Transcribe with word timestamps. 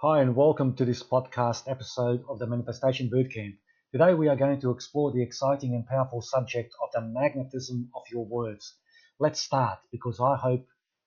Hi, 0.00 0.20
and 0.20 0.36
welcome 0.36 0.76
to 0.76 0.84
this 0.84 1.02
podcast 1.02 1.68
episode 1.68 2.22
of 2.28 2.38
the 2.38 2.46
Manifestation 2.46 3.10
Bootcamp. 3.10 3.56
Today, 3.90 4.14
we 4.14 4.28
are 4.28 4.36
going 4.36 4.60
to 4.60 4.70
explore 4.70 5.10
the 5.10 5.20
exciting 5.20 5.74
and 5.74 5.84
powerful 5.88 6.22
subject 6.22 6.72
of 6.80 6.90
the 6.94 7.00
magnetism 7.00 7.90
of 7.96 8.02
your 8.08 8.24
words. 8.24 8.76
Let's 9.18 9.40
start 9.40 9.80
because 9.90 10.20
I 10.20 10.36
hope 10.36 10.64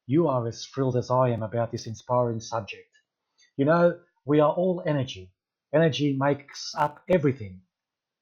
you 0.07 0.27
are 0.27 0.45
as 0.45 0.65
thrilled 0.65 0.97
as 0.97 1.09
I 1.09 1.29
am 1.29 1.41
about 1.41 1.71
this 1.71 1.87
inspiring 1.87 2.41
subject. 2.41 2.89
You 3.55 3.63
know, 3.63 3.97
we 4.25 4.41
are 4.41 4.51
all 4.51 4.83
energy. 4.85 5.31
Energy 5.73 6.17
makes 6.19 6.73
up 6.77 7.01
everything. 7.07 7.61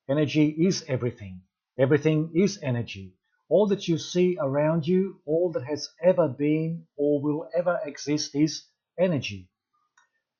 Energy 0.07 0.49
is 0.49 0.85
everything. 0.87 1.41
Everything 1.79 2.29
is 2.35 2.59
energy. 2.61 3.15
All 3.49 3.65
that 3.69 3.87
you 3.87 3.97
see 3.97 4.37
around 4.39 4.85
you, 4.85 5.19
all 5.25 5.51
that 5.53 5.63
has 5.63 5.89
ever 6.03 6.27
been 6.27 6.85
or 6.95 7.23
will 7.23 7.49
ever 7.55 7.79
exist 7.83 8.35
is 8.35 8.67
energy. 8.99 9.49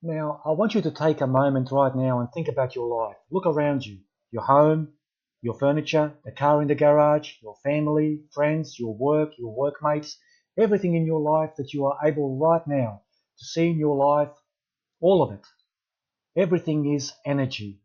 Now, 0.02 0.42
I 0.46 0.52
want 0.52 0.76
you 0.76 0.82
to 0.84 0.92
take 0.92 1.20
a 1.20 1.28
moment 1.28 1.74
right 1.74 1.94
now 1.94 2.22
and 2.22 2.32
think 2.32 2.48
about 2.48 2.74
your 2.74 2.88
life. 2.88 3.18
Look 3.30 3.46
around 3.46 3.86
you 3.86 4.00
your 4.32 4.44
home, 4.44 4.94
your 5.42 5.56
furniture, 5.56 6.18
the 6.24 6.32
car 6.32 6.62
in 6.62 6.70
the 6.70 6.76
garage, 6.76 7.34
your 7.42 7.58
family, 7.66 8.24
friends, 8.32 8.80
your 8.80 8.96
work, 8.96 9.38
your 9.38 9.54
workmates, 9.54 10.18
everything 10.58 10.96
in 10.96 11.06
your 11.06 11.20
life 11.20 11.54
that 11.58 11.74
you 11.74 11.86
are 11.86 11.98
able 12.02 12.38
right 12.38 12.66
now 12.66 13.02
to 13.40 13.46
see 13.46 13.72
in 13.72 13.78
your 13.78 13.98
life, 13.98 14.32
all 15.02 15.22
of 15.22 15.34
it. 15.34 15.46
Everything 16.34 16.94
is 16.94 17.12
energy. 17.26 17.82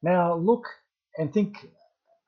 Now, 0.00 0.36
look 0.36 0.64
and 1.18 1.34
think 1.34 1.68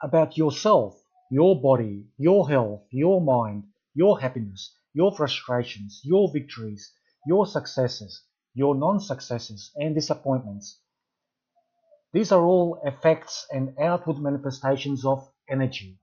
about 0.03 0.37
yourself, 0.37 1.03
your 1.31 1.59
body, 1.59 2.05
your 2.19 2.47
health, 2.47 2.83
your 2.91 3.23
mind, 3.23 3.65
your 3.95 4.21
happiness, 4.21 4.77
your 4.93 5.17
frustrations, 5.17 6.03
your 6.05 6.31
victories, 6.31 6.93
your 7.27 7.47
successes 7.47 8.23
your 8.61 8.75
non-successes 8.75 9.71
and 9.75 9.95
disappointments. 9.95 10.79
These 12.13 12.31
are 12.31 12.45
all 12.45 12.79
effects 12.85 13.47
and 13.51 13.75
outward 13.81 14.19
manifestations 14.19 15.07
of 15.07 15.27
energy. 15.49 15.99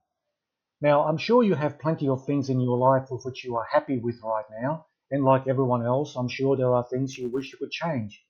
Now, 0.81 1.03
I'm 1.03 1.19
sure 1.19 1.43
you 1.43 1.53
have 1.53 1.77
plenty 1.77 2.07
of 2.07 2.25
things 2.25 2.49
in 2.49 2.59
your 2.59 2.79
life 2.79 3.11
with 3.11 3.21
which 3.25 3.43
you 3.43 3.55
are 3.57 3.67
happy 3.71 3.99
with 3.99 4.19
right 4.23 4.49
now, 4.59 4.87
and 5.11 5.23
like 5.23 5.47
everyone 5.47 5.85
else, 5.85 6.15
I'm 6.15 6.29
sure 6.29 6.57
there 6.57 6.73
are 6.73 6.87
things 6.89 7.15
you 7.15 7.29
wish 7.29 7.51
you 7.51 7.59
could 7.59 7.69
change. 7.69 8.23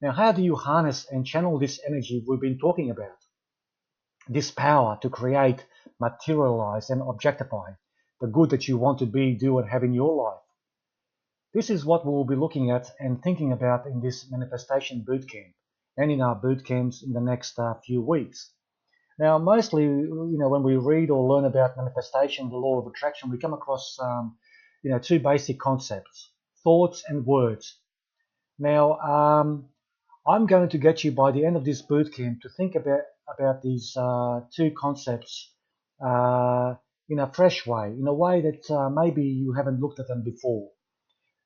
Now, 0.00 0.12
how 0.12 0.30
do 0.30 0.42
you 0.42 0.54
harness 0.54 1.08
and 1.10 1.26
channel 1.26 1.58
this 1.58 1.80
energy 1.84 2.24
we've 2.24 2.40
been 2.40 2.60
talking 2.60 2.88
about? 2.90 3.18
This 4.28 4.52
power 4.52 4.96
to 5.02 5.10
create, 5.10 5.66
materialize, 5.98 6.88
and 6.90 7.02
objectify 7.02 7.70
the 8.20 8.28
good 8.28 8.50
that 8.50 8.68
you 8.68 8.76
want 8.78 9.00
to 9.00 9.06
be, 9.06 9.34
do, 9.34 9.58
and 9.58 9.68
have 9.68 9.82
in 9.82 9.92
your 9.92 10.14
life. 10.24 10.49
This 11.52 11.68
is 11.68 11.84
what 11.84 12.06
we 12.06 12.12
will 12.12 12.24
be 12.24 12.36
looking 12.36 12.70
at 12.70 12.92
and 13.00 13.20
thinking 13.20 13.50
about 13.50 13.84
in 13.84 14.00
this 14.00 14.30
manifestation 14.30 15.04
bootcamp 15.04 15.52
and 15.96 16.12
in 16.12 16.20
our 16.20 16.40
bootcamps 16.40 17.02
in 17.02 17.12
the 17.12 17.20
next 17.20 17.58
uh, 17.58 17.74
few 17.84 18.00
weeks. 18.00 18.52
Now, 19.18 19.36
mostly, 19.36 19.82
you 19.82 20.36
know, 20.38 20.48
when 20.48 20.62
we 20.62 20.76
read 20.76 21.10
or 21.10 21.28
learn 21.28 21.44
about 21.44 21.76
manifestation, 21.76 22.48
the 22.48 22.56
law 22.56 22.78
of 22.78 22.86
attraction, 22.86 23.30
we 23.30 23.38
come 23.38 23.52
across, 23.52 23.98
um, 24.00 24.38
you 24.84 24.92
know, 24.92 25.00
two 25.00 25.18
basic 25.18 25.58
concepts: 25.58 26.30
thoughts 26.62 27.02
and 27.08 27.26
words. 27.26 27.80
Now, 28.60 29.00
um, 29.00 29.70
I'm 30.24 30.46
going 30.46 30.68
to 30.68 30.78
get 30.78 31.02
you 31.02 31.10
by 31.10 31.32
the 31.32 31.44
end 31.44 31.56
of 31.56 31.64
this 31.64 31.82
bootcamp 31.82 32.42
to 32.42 32.48
think 32.48 32.76
about 32.76 33.00
about 33.28 33.60
these 33.60 33.96
uh, 33.96 34.42
two 34.54 34.70
concepts 34.70 35.52
uh, 36.00 36.76
in 37.08 37.18
a 37.18 37.32
fresh 37.32 37.66
way, 37.66 37.88
in 37.88 38.06
a 38.06 38.14
way 38.14 38.40
that 38.40 38.70
uh, 38.70 38.88
maybe 38.88 39.24
you 39.24 39.52
haven't 39.52 39.80
looked 39.80 39.98
at 39.98 40.06
them 40.06 40.22
before. 40.22 40.70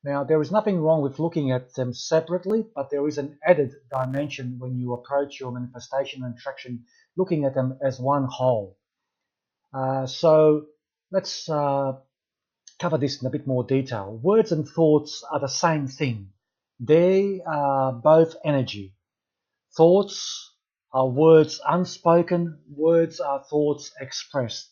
Now, 0.05 0.23
there 0.23 0.39
is 0.39 0.51
nothing 0.51 0.79
wrong 0.79 1.01
with 1.01 1.17
looking 1.17 1.51
at 1.51 1.73
them 1.73 1.91
separately, 1.91 2.63
but 2.75 2.91
there 2.91 3.07
is 3.07 3.17
an 3.17 3.39
added 3.43 3.73
dimension 3.89 4.59
when 4.59 4.77
you 4.77 4.93
approach 4.93 5.39
your 5.39 5.51
manifestation 5.51 6.23
and 6.23 6.35
attraction, 6.35 6.85
looking 7.17 7.43
at 7.43 7.55
them 7.55 7.79
as 7.81 7.99
one 7.99 8.25
whole. 8.25 8.77
Uh, 9.73 10.05
so 10.05 10.67
let's 11.09 11.49
uh, 11.49 11.93
cover 12.77 12.99
this 12.99 13.19
in 13.19 13.25
a 13.25 13.31
bit 13.31 13.47
more 13.47 13.63
detail. 13.63 14.19
Words 14.21 14.51
and 14.51 14.67
thoughts 14.67 15.23
are 15.31 15.39
the 15.39 15.47
same 15.47 15.87
thing. 15.87 16.29
They 16.79 17.41
are 17.43 17.91
both 17.91 18.35
energy. 18.45 18.93
Thoughts 19.75 20.53
are 20.93 21.09
words 21.09 21.59
unspoken, 21.67 22.59
words 22.69 23.19
are 23.19 23.43
thoughts 23.43 23.91
expressed. 23.99 24.69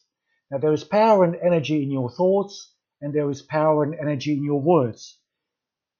Now, 0.52 0.60
there 0.60 0.74
is 0.74 0.84
power 0.84 1.24
and 1.24 1.36
energy 1.36 1.82
in 1.82 1.90
your 1.90 2.12
thoughts, 2.12 2.72
and 3.02 3.16
there 3.16 3.32
is 3.32 3.42
power 3.42 3.82
and 3.84 3.96
energy 3.96 4.34
in 4.34 4.44
your 4.44 4.62
words. 4.62 5.20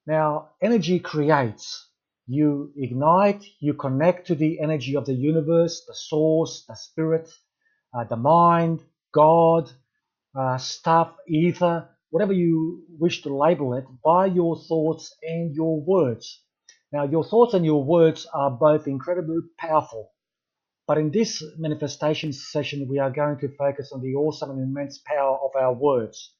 Now, 0.06 0.50
energy 0.62 1.00
creates. 1.00 1.90
You 2.28 2.74
ignite, 2.78 3.44
you 3.60 3.74
connect 3.74 4.28
to 4.28 4.36
the 4.36 4.60
energy 4.60 4.96
of 4.96 5.06
the 5.06 5.14
universe, 5.14 5.84
the 5.88 5.96
source, 5.96 6.66
the 6.68 6.76
spirit, 6.76 7.30
uh, 7.94 8.04
the 8.06 8.18
mind, 8.18 8.84
God, 9.14 9.72
uh, 10.38 10.58
stuff, 10.58 11.16
ether, 11.28 11.90
whatever 12.10 12.34
you 12.34 12.84
wish 13.00 13.24
to 13.24 13.36
label 13.36 13.74
it, 13.76 13.86
by 14.04 14.26
your 14.26 14.58
thoughts 14.58 15.16
and 15.22 15.56
your 15.56 15.82
words. 15.82 16.42
Now, 16.92 17.06
your 17.06 17.24
thoughts 17.24 17.54
and 17.54 17.66
your 17.66 17.84
words 17.84 18.28
are 18.34 18.52
both 18.52 18.88
incredibly 18.88 19.40
powerful. 19.58 20.12
But 20.88 20.98
in 20.98 21.12
this 21.12 21.44
manifestation 21.58 22.34
session, 22.34 22.88
we 22.90 23.00
are 23.00 23.10
going 23.10 23.40
to 23.40 23.56
focus 23.56 23.92
on 23.94 24.02
the 24.02 24.16
awesome 24.16 24.52
and 24.52 24.62
immense 24.62 25.00
power 25.00 25.38
of 25.38 25.52
our 25.56 25.74
words. 25.74 26.36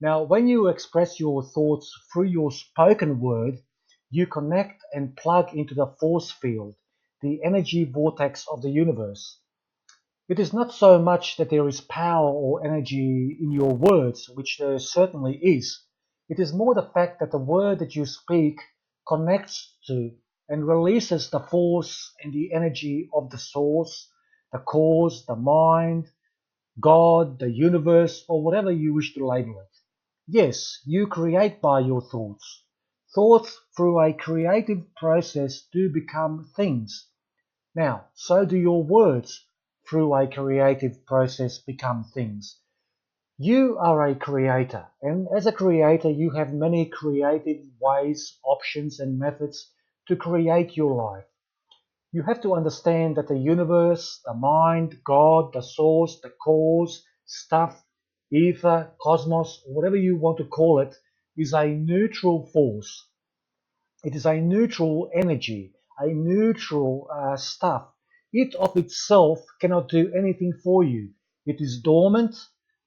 Now, 0.00 0.22
when 0.24 0.48
you 0.48 0.68
express 0.68 1.20
your 1.20 1.42
thoughts 1.42 1.92
through 2.12 2.26
your 2.28 2.52
spoken 2.52 3.20
word, 3.20 3.58
you 4.10 4.26
connect 4.26 4.82
and 4.92 5.16
plug 5.16 5.54
into 5.54 5.74
the 5.74 5.86
force 6.00 6.30
field, 6.30 6.76
the 7.22 7.42
energy 7.44 7.84
vortex 7.84 8.46
of 8.50 8.62
the 8.62 8.70
universe. 8.70 9.40
It 10.28 10.38
is 10.40 10.54
not 10.54 10.72
so 10.72 10.98
much 10.98 11.36
that 11.36 11.50
there 11.50 11.68
is 11.68 11.82
power 11.82 12.30
or 12.30 12.64
energy 12.64 13.36
in 13.40 13.52
your 13.52 13.74
words, 13.76 14.28
which 14.30 14.56
there 14.58 14.78
certainly 14.78 15.36
is. 15.36 15.82
It 16.30 16.40
is 16.40 16.54
more 16.54 16.74
the 16.74 16.90
fact 16.94 17.20
that 17.20 17.30
the 17.30 17.38
word 17.38 17.80
that 17.80 17.94
you 17.94 18.06
speak 18.06 18.58
connects 19.06 19.76
to 19.86 20.12
and 20.48 20.66
releases 20.66 21.30
the 21.30 21.40
force 21.40 22.12
and 22.22 22.32
the 22.32 22.52
energy 22.54 23.10
of 23.14 23.30
the 23.30 23.38
source, 23.38 24.10
the 24.50 24.58
cause, 24.60 25.26
the 25.26 25.36
mind, 25.36 26.10
God, 26.80 27.38
the 27.38 27.50
universe, 27.50 28.24
or 28.28 28.42
whatever 28.42 28.72
you 28.72 28.94
wish 28.94 29.14
to 29.14 29.26
label 29.26 29.60
it. 29.60 29.73
Yes, 30.26 30.80
you 30.86 31.06
create 31.06 31.60
by 31.60 31.80
your 31.80 32.00
thoughts. 32.00 32.64
Thoughts 33.14 33.60
through 33.76 34.00
a 34.00 34.14
creative 34.14 34.94
process 34.94 35.66
do 35.70 35.92
become 35.92 36.50
things. 36.56 37.08
Now, 37.74 38.06
so 38.14 38.46
do 38.46 38.56
your 38.56 38.82
words 38.82 39.46
through 39.86 40.14
a 40.14 40.26
creative 40.26 41.04
process 41.04 41.58
become 41.58 42.04
things. 42.04 42.58
You 43.36 43.76
are 43.76 44.02
a 44.06 44.14
creator, 44.14 44.86
and 45.02 45.28
as 45.36 45.44
a 45.44 45.52
creator, 45.52 46.08
you 46.08 46.30
have 46.30 46.54
many 46.54 46.86
creative 46.86 47.62
ways, 47.78 48.38
options, 48.44 49.00
and 49.00 49.18
methods 49.18 49.70
to 50.08 50.16
create 50.16 50.74
your 50.74 50.94
life. 50.94 51.26
You 52.12 52.22
have 52.22 52.40
to 52.40 52.54
understand 52.54 53.16
that 53.16 53.28
the 53.28 53.36
universe, 53.36 54.22
the 54.24 54.32
mind, 54.32 55.02
God, 55.04 55.52
the 55.52 55.60
source, 55.60 56.18
the 56.22 56.30
cause, 56.30 57.04
stuff, 57.26 57.83
ether, 58.34 58.90
cosmos, 59.00 59.62
whatever 59.66 59.96
you 59.96 60.16
want 60.16 60.38
to 60.38 60.44
call 60.44 60.80
it, 60.80 60.94
is 61.36 61.52
a 61.54 61.66
neutral 61.68 62.46
force. 62.46 63.08
It 64.02 64.14
is 64.14 64.26
a 64.26 64.40
neutral 64.40 65.10
energy, 65.14 65.72
a 65.98 66.08
neutral 66.08 67.08
uh, 67.10 67.36
stuff. 67.36 67.88
It 68.32 68.54
of 68.56 68.76
itself 68.76 69.38
cannot 69.60 69.88
do 69.88 70.12
anything 70.12 70.52
for 70.64 70.82
you. 70.82 71.10
It 71.46 71.60
is 71.60 71.80
dormant, 71.80 72.34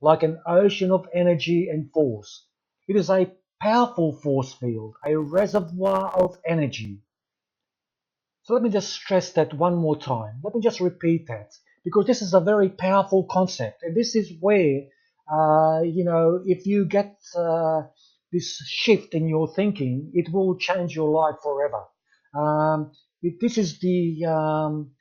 like 0.01 0.23
an 0.23 0.39
ocean 0.45 0.91
of 0.91 1.07
energy 1.13 1.69
and 1.69 1.91
force. 1.91 2.45
It 2.87 2.95
is 2.95 3.09
a 3.09 3.31
powerful 3.61 4.13
force 4.13 4.53
field, 4.53 4.95
a 5.05 5.17
reservoir 5.17 6.11
of 6.13 6.37
energy. 6.45 7.01
So 8.43 8.53
let 8.53 8.63
me 8.63 8.69
just 8.69 8.93
stress 8.93 9.33
that 9.33 9.53
one 9.53 9.75
more 9.75 9.97
time. 9.97 10.39
Let 10.43 10.55
me 10.55 10.61
just 10.61 10.79
repeat 10.79 11.27
that 11.27 11.51
because 11.83 12.05
this 12.05 12.21
is 12.21 12.33
a 12.33 12.39
very 12.39 12.69
powerful 12.69 13.25
concept, 13.31 13.83
and 13.83 13.95
this 13.95 14.15
is 14.15 14.31
where 14.39 14.83
uh, 15.31 15.81
you 15.83 16.03
know, 16.03 16.41
if 16.45 16.65
you 16.65 16.85
get 16.85 17.17
uh, 17.35 17.81
this 18.31 18.57
shift 18.67 19.13
in 19.13 19.27
your 19.27 19.53
thinking, 19.53 20.11
it 20.13 20.31
will 20.31 20.57
change 20.57 20.95
your 20.95 21.09
life 21.09 21.35
forever. 21.43 21.83
Um, 22.37 22.91
it, 23.21 23.39
this 23.41 23.57
is 23.57 23.79
the 23.79 24.25
um, 24.25 24.91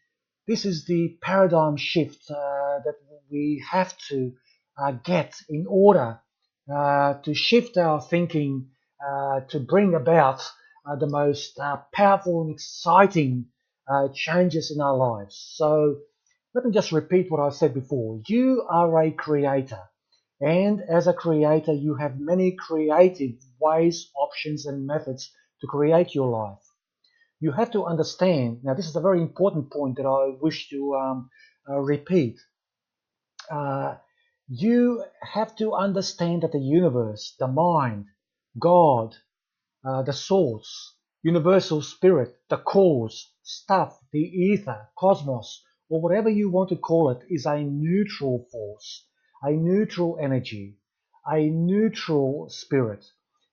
this 0.47 0.65
is 0.65 0.85
the 0.87 1.17
paradigm 1.23 1.77
shift 1.77 2.31
uh, 2.31 2.79
that 2.85 2.95
we 3.31 3.65
have 3.71 3.97
to 4.09 4.33
uh, 4.79 4.93
get 4.93 5.35
in 5.49 5.67
order 5.69 6.21
uh, 6.73 7.15
to 7.23 7.35
shift 7.35 7.77
our 7.77 8.01
thinking 8.01 8.69
uh, 9.07 9.41
to 9.49 9.61
bring 9.61 9.95
about 9.95 10.43
the 11.01 11.09
most 11.09 11.59
powerful 11.93 12.43
and 12.43 12.55
exciting 12.55 13.47
changes 14.15 14.71
in 14.71 14.81
our 14.81 14.97
lives. 14.97 15.53
So 15.57 15.97
let 16.55 16.65
me 16.65 16.71
just 16.71 16.93
repeat 16.93 17.31
what 17.31 17.41
I 17.41 17.51
said 17.51 17.75
before. 17.75 18.21
You 18.29 18.65
are 18.71 19.03
a 19.03 19.11
creator. 19.11 19.81
And 20.41 20.81
as 20.83 21.07
a 21.07 21.13
creator, 21.15 21.75
you 21.75 21.97
have 21.97 22.19
many 22.19 22.53
creative 22.53 23.37
ways, 23.61 24.11
options, 24.17 24.67
and 24.67 24.87
methods 24.87 25.31
to 25.61 25.67
create 25.67 26.15
your 26.15 26.29
life. 26.31 26.63
you 27.41 27.53
have 27.53 27.71
to 27.73 27.85
understand. 27.85 28.61
Now, 28.65 28.75
this 28.75 28.89
is 28.89 28.97
a 28.97 29.01
very 29.01 29.21
important 29.23 29.71
point 29.73 29.97
that 29.97 30.07
I 30.07 30.37
wish 30.41 30.69
to 30.71 30.95
um, 30.97 31.31
uh, 31.69 31.81
repeat. 31.81 32.39
Uh, 33.51 33.97
you 34.49 35.05
have 35.23 35.57
to 35.57 35.75
understand 35.75 36.43
that 36.43 36.53
the 36.53 36.61
universe, 36.61 37.35
the 37.39 37.49
mind, 37.49 38.07
God, 38.59 39.17
uh, 39.85 40.03
the 40.03 40.13
source, 40.13 40.95
universal 41.23 41.83
spirit, 41.83 42.37
the 42.51 42.59
cause, 42.59 43.33
stuff, 43.43 43.99
the 44.13 44.21
ether, 44.21 44.89
cosmos, 44.99 45.63
or 45.91 46.03
whatever 46.03 46.31
you 46.31 46.51
want 46.51 46.71
to 46.71 46.77
call 46.77 47.11
it, 47.11 47.25
is 47.31 47.47
a 47.47 47.59
neutral 47.63 48.47
force, 48.53 49.06
a 49.47 49.53
neutral 49.53 50.19
energy, 50.21 50.77
a 51.25 51.49
neutral 51.49 52.49
spirit. 52.49 53.05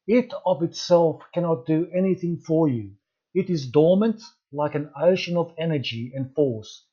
It 0.08 0.34
of 0.44 0.64
itself 0.64 1.22
cannot 1.36 1.68
do 1.68 1.88
anything 1.96 2.38
for 2.38 2.68
you. 2.68 2.96
It 3.36 3.48
is 3.48 3.68
dormant 3.68 4.20
like 4.52 4.74
an 4.74 4.90
ocean 5.00 5.38
of 5.38 5.54
energy 5.56 6.12
and 6.16 6.34
force. 6.34 6.88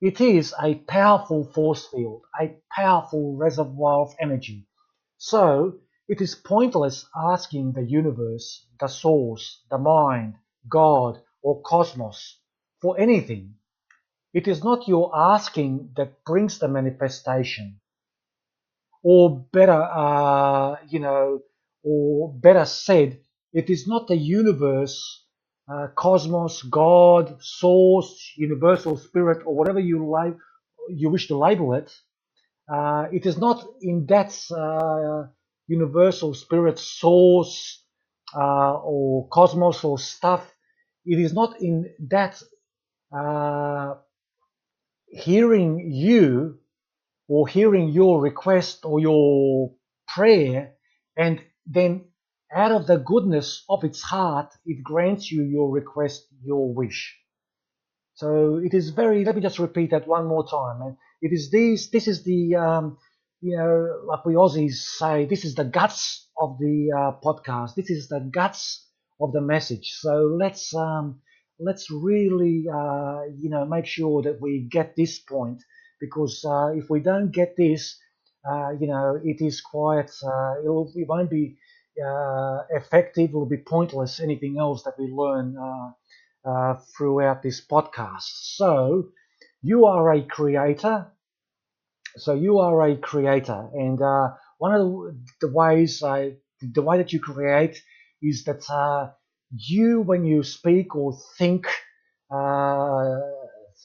It 0.00 0.20
is 0.20 0.54
a 0.62 0.76
powerful 0.76 1.42
force 1.42 1.86
field, 1.86 2.22
a 2.40 2.54
powerful 2.70 3.34
reservoir 3.34 4.02
of 4.02 4.14
energy. 4.20 4.68
So, 5.18 5.80
it 6.06 6.20
is 6.20 6.36
pointless 6.36 7.04
asking 7.16 7.72
the 7.72 7.82
universe, 7.82 8.64
the 8.78 8.86
source, 8.86 9.64
the 9.70 9.78
mind, 9.78 10.34
God, 10.68 11.20
or 11.42 11.62
cosmos 11.62 12.38
for 12.80 12.96
anything. 13.00 13.56
It 14.32 14.46
is 14.46 14.62
not 14.62 14.86
your 14.86 15.10
asking 15.16 15.94
that 15.96 16.24
brings 16.24 16.60
the 16.60 16.68
manifestation. 16.68 17.80
Or 19.06 19.46
better, 19.52 19.82
uh, 19.82 20.78
you 20.90 21.00
know, 21.00 21.40
or 21.84 22.34
better 22.34 22.66
said, 22.66 23.20
it 23.54 23.70
is 23.70 23.88
not 23.88 24.08
the 24.08 24.18
universe 24.18 25.24
uh, 25.72 25.88
cosmos, 25.96 26.62
God, 26.64 27.38
source, 27.42 28.34
universal 28.38 28.98
spirit, 28.98 29.44
or 29.46 29.56
whatever 29.56 29.80
you 29.80 30.10
like, 30.10 30.36
you 30.90 31.10
wish 31.10 31.28
to 31.28 31.38
label 31.38 31.74
it. 31.74 31.92
Uh, 32.72 33.06
it 33.12 33.26
is 33.26 33.38
not 33.38 33.66
in 33.82 34.06
that 34.08 34.32
uh, 34.52 35.28
universal 35.68 36.34
spirit, 36.34 36.78
source, 36.80 37.84
uh, 38.36 38.74
or 38.82 39.28
cosmos 39.28 39.84
or 39.84 39.98
stuff. 39.98 40.52
It 41.06 41.20
is 41.20 41.34
not 41.34 41.62
in 41.62 41.90
that 42.10 42.42
uh, 43.16 43.94
hearing 45.08 45.90
you 45.92 46.58
or 47.28 47.48
hearing 47.48 47.88
your 47.88 48.20
request 48.20 48.84
or 48.84 49.00
your 49.00 49.72
prayer 50.08 50.72
and 51.16 51.40
then 51.66 52.04
out 52.52 52.72
of 52.72 52.86
the 52.86 52.96
goodness 52.98 53.64
of 53.68 53.84
its 53.84 54.02
heart, 54.02 54.52
it 54.64 54.82
grants 54.82 55.30
you 55.30 55.42
your 55.42 55.70
request, 55.70 56.26
your 56.44 56.72
wish. 56.72 57.18
So 58.14 58.56
it 58.56 58.72
is 58.74 58.90
very, 58.90 59.24
let 59.24 59.34
me 59.36 59.42
just 59.42 59.58
repeat 59.58 59.90
that 59.90 60.06
one 60.06 60.26
more 60.26 60.46
time. 60.48 60.80
And 60.82 60.96
it 61.20 61.32
is 61.32 61.50
these, 61.50 61.90
this 61.90 62.08
is 62.08 62.22
the, 62.24 62.54
um, 62.54 62.98
you 63.40 63.56
know, 63.56 64.02
like 64.06 64.24
we 64.24 64.34
Aussies 64.34 64.74
say, 64.98 65.26
this 65.26 65.44
is 65.44 65.54
the 65.54 65.64
guts 65.64 66.28
of 66.40 66.58
the 66.58 66.90
uh, 66.96 67.12
podcast. 67.22 67.74
This 67.74 67.90
is 67.90 68.08
the 68.08 68.20
guts 68.20 68.88
of 69.20 69.32
the 69.32 69.40
message. 69.40 69.90
So 69.98 70.36
let's, 70.38 70.74
um, 70.74 71.20
let's 71.58 71.90
really, 71.90 72.64
uh, 72.72 73.22
you 73.38 73.50
know, 73.50 73.66
make 73.66 73.86
sure 73.86 74.22
that 74.22 74.40
we 74.40 74.66
get 74.70 74.96
this 74.96 75.18
point 75.18 75.62
because 76.00 76.44
uh, 76.44 76.68
if 76.74 76.90
we 76.90 77.00
don't 77.00 77.30
get 77.32 77.56
this, 77.56 77.98
uh, 78.48 78.70
you 78.78 78.86
know, 78.86 79.18
it 79.24 79.40
is 79.40 79.60
quite, 79.60 80.10
uh, 80.22 80.54
it 80.64 81.06
won't 81.08 81.30
be 81.30 81.56
uh, 82.04 82.62
effective, 82.70 83.30
it 83.30 83.34
will 83.34 83.46
be 83.46 83.56
pointless 83.56 84.20
anything 84.20 84.56
else 84.58 84.82
that 84.84 84.98
we 84.98 85.06
learn 85.06 85.56
uh, 85.56 85.90
uh, 86.48 86.74
throughout 86.96 87.42
this 87.42 87.64
podcast. 87.66 88.28
So, 88.56 89.08
you 89.62 89.86
are 89.86 90.12
a 90.12 90.22
creator. 90.22 91.06
So, 92.16 92.34
you 92.34 92.58
are 92.58 92.88
a 92.88 92.96
creator. 92.96 93.68
And 93.74 93.98
one 94.58 94.74
of 94.74 95.14
the, 95.40 95.48
ways, 95.52 96.00
the 96.00 96.82
way 96.82 96.98
that 96.98 97.12
you 97.12 97.20
create 97.20 97.82
is 98.22 98.44
that 98.44 99.12
you, 99.50 100.00
when 100.02 100.24
you 100.24 100.42
speak 100.42 100.94
or 100.94 101.18
think, 101.38 101.66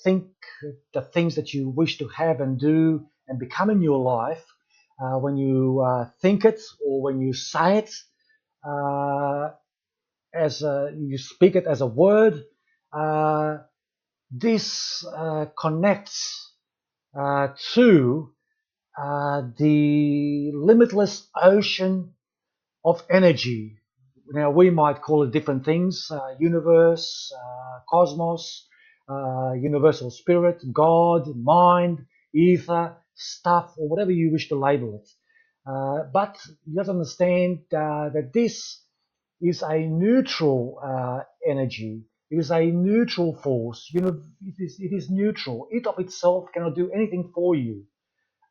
think 0.04 0.26
the 0.94 1.02
things 1.02 1.36
that 1.36 1.54
you 1.54 1.70
wish 1.70 1.98
to 2.00 2.08
have 2.10 2.42
and 2.42 2.60
do 2.60 3.06
and 3.28 3.40
become 3.40 3.70
in 3.70 3.82
your 3.82 4.00
life, 4.00 4.44
uh, 5.02 5.18
when 5.18 5.38
you 5.38 5.82
uh, 5.86 6.10
think 6.22 6.46
it 6.46 6.62
or 6.86 7.02
when 7.02 7.20
you 7.20 7.34
say 7.34 7.80
it, 7.80 7.94
uh, 8.68 9.50
as 10.34 10.62
a, 10.62 10.92
you 10.98 11.18
speak 11.18 11.56
it 11.56 11.66
as 11.66 11.82
a 11.82 11.88
word, 11.88 12.44
uh, 12.94 13.58
this 14.32 15.06
uh, 15.06 15.46
connects 15.60 16.54
uh, 17.18 17.50
to 17.74 18.34
the 19.58 20.52
limitless 20.54 21.28
ocean 21.36 22.14
of 22.86 23.04
energy. 23.10 23.78
Now 24.34 24.52
we 24.52 24.70
might 24.70 25.02
call 25.02 25.24
it 25.24 25.32
different 25.32 25.66
things: 25.66 26.12
universe, 26.40 27.34
cosmos, 27.90 28.68
universal 29.62 30.12
spirit, 30.12 30.62
God, 30.74 31.28
mind, 31.36 32.06
ether, 32.34 32.98
stuff, 33.16 33.74
or 33.78 33.90
whatever 33.90 34.12
you 34.12 34.32
wish 34.32 34.50
to 34.50 34.56
label 34.60 35.02
it. 35.04 35.10
Uh, 35.70 36.04
but 36.14 36.38
you 36.66 36.78
have 36.78 36.88
to 36.88 36.92
understand 36.94 37.60
uh, 37.74 38.10
that 38.10 38.32
this 38.34 38.82
is 39.42 39.64
a 39.64 39.80
neutral 39.80 40.80
uh, 40.84 41.22
energy. 41.50 42.04
It 42.32 42.38
is 42.38 42.52
a 42.52 42.66
neutral 42.66 43.36
force. 43.36 43.90
You 43.94 44.02
know, 44.02 44.22
it 44.42 44.56
is, 44.60 44.78
it 44.80 44.94
is 44.94 45.10
neutral. 45.10 45.68
It 45.72 45.88
of 45.88 46.00
itself 46.00 46.50
cannot 46.54 46.76
do 46.76 46.92
anything 46.92 47.32
for 47.36 47.56
you. 47.56 47.86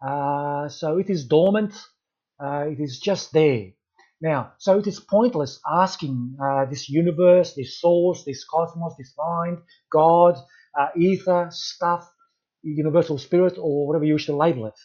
Uh, 0.07 0.69
so 0.69 0.99
it 0.99 1.11
is 1.11 1.27
dormant. 1.27 1.75
Uh, 2.43 2.67
it 2.69 2.81
is 2.81 3.01
just 3.01 3.33
there. 3.33 3.69
Now, 4.21 4.53
so 4.59 4.79
it 4.79 4.87
is 4.87 5.01
pointless 5.01 5.61
asking 5.67 6.37
this 6.69 6.89
universe, 6.89 7.55
this 7.55 7.81
source, 7.81 8.25
this 8.25 8.45
cosmos, 8.45 8.95
this 8.99 9.15
mind, 9.17 9.59
God, 9.91 10.37
ether, 10.97 11.49
stuff, 11.51 12.07
universal 12.63 13.19
spirit, 13.19 13.57
or 13.59 13.87
whatever 13.87 14.05
you 14.05 14.15
wish 14.15 14.27
to 14.27 14.37
label 14.37 14.67
it. 14.67 14.79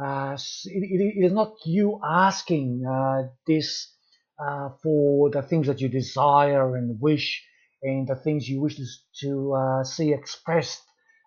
Uh, 0.00 0.36
it, 0.64 1.14
it 1.16 1.24
is 1.26 1.32
not 1.32 1.54
you 1.66 2.00
asking 2.02 2.84
uh, 2.84 3.28
this 3.46 3.94
uh, 4.38 4.70
for 4.82 5.30
the 5.30 5.42
things 5.42 5.66
that 5.66 5.80
you 5.80 5.88
desire 5.88 6.76
and 6.76 7.00
wish 7.00 7.44
and 7.82 8.08
the 8.08 8.16
things 8.16 8.48
you 8.48 8.60
wish 8.60 8.76
to, 8.76 8.86
to 9.20 9.52
uh, 9.52 9.84
see 9.84 10.12
expressed 10.12 10.82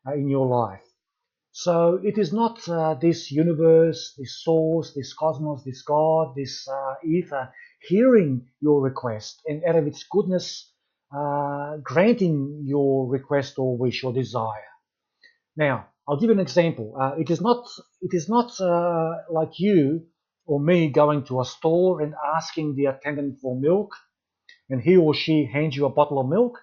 uh, 0.08 0.14
in 0.14 0.28
your 0.28 0.48
life. 0.48 0.82
So 1.58 2.02
it 2.04 2.18
is 2.18 2.34
not 2.34 2.68
uh, 2.68 2.96
this 2.96 3.32
universe, 3.32 4.14
this 4.18 4.44
source, 4.44 4.94
this 4.94 5.14
cosmos, 5.14 5.64
this 5.64 5.82
God, 5.84 6.36
this 6.36 6.68
ether 7.02 7.50
hearing 7.88 8.50
your 8.60 8.82
request 8.82 9.42
and 9.48 9.64
out 9.64 9.78
of 9.78 9.88
its 9.88 10.04
goodness 10.04 10.70
granting 11.82 12.64
your 12.66 13.08
request 13.08 13.58
or 13.58 13.78
wish 13.78 14.04
or 14.04 14.12
desire. 14.12 14.68
Now, 15.56 15.88
I'll 16.06 16.20
give 16.20 16.30
you 16.30 16.34
an 16.34 16.42
example. 16.42 16.94
Uh, 17.00 17.14
it 17.18 17.30
is 17.30 17.40
not 17.40 17.66
it 18.02 18.14
is 18.14 18.28
not 18.28 18.60
uh, 18.60 19.14
like 19.32 19.58
you 19.58 20.08
or 20.46 20.60
me 20.60 20.90
going 20.90 21.24
to 21.28 21.40
a 21.40 21.46
store 21.46 22.02
and 22.02 22.16
asking 22.36 22.76
the 22.76 22.88
attendant 22.88 23.40
for 23.42 23.58
milk, 23.58 23.92
and 24.70 24.82
he 24.82 24.98
or 24.98 25.14
she 25.14 25.46
hands 25.46 25.78
you 25.78 25.86
a 25.86 25.90
bottle 25.90 26.20
of 26.20 26.28
milk. 26.28 26.60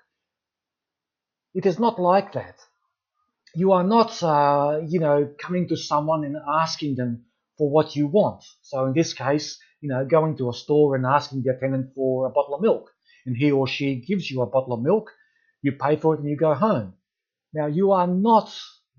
It 1.55 1.65
is 1.65 1.79
not 1.79 1.99
like 1.99 2.35
that. 2.35 2.57
You 3.55 3.73
are 3.73 3.85
not, 3.85 4.23
uh, 4.23 4.81
you 4.87 5.01
know, 5.01 5.33
coming 5.39 5.69
to 5.69 5.77
someone 5.77 6.25
and 6.25 6.37
asking 6.49 6.97
them 6.97 7.25
for 7.59 7.71
what 7.71 7.95
you 7.97 8.07
want. 8.07 8.45
So 8.63 8.87
in 8.87 8.95
this 8.95 9.13
case, 9.13 9.59
you 9.81 9.89
know, 9.89 10.05
going 10.05 10.37
to 10.39 10.49
a 10.49 10.55
store 10.55 10.97
and 10.97 11.05
asking 11.05 11.43
the 11.43 11.55
attendant 11.55 11.95
for 11.95 12.27
a 12.27 12.31
bottle 12.31 12.55
of 12.55 12.63
milk, 12.63 12.91
and 13.27 13.37
he 13.37 13.51
or 13.51 13.67
she 13.67 13.97
gives 13.97 14.31
you 14.31 14.43
a 14.43 14.47
bottle 14.47 14.73
of 14.73 14.83
milk, 14.83 15.11
you 15.61 15.73
pay 15.73 15.97
for 15.97 16.15
it 16.15 16.21
and 16.21 16.29
you 16.29 16.37
go 16.37 16.55
home. 16.55 16.95
Now 17.53 17.67
you 17.67 17.93
are 17.93 18.07
not 18.07 18.51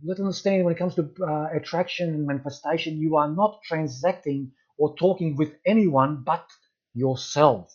let's 0.05 0.19
understand 0.19 0.63
when 0.63 0.73
it 0.73 0.77
comes 0.77 0.95
to 0.95 1.09
uh, 1.21 1.47
attraction 1.55 2.09
and 2.09 2.27
manifestation, 2.27 2.97
you 2.97 3.15
are 3.15 3.29
not 3.29 3.61
transacting 3.63 4.51
or 4.77 4.95
talking 4.95 5.35
with 5.35 5.53
anyone 5.65 6.23
but 6.25 6.45
yourself. 6.93 7.73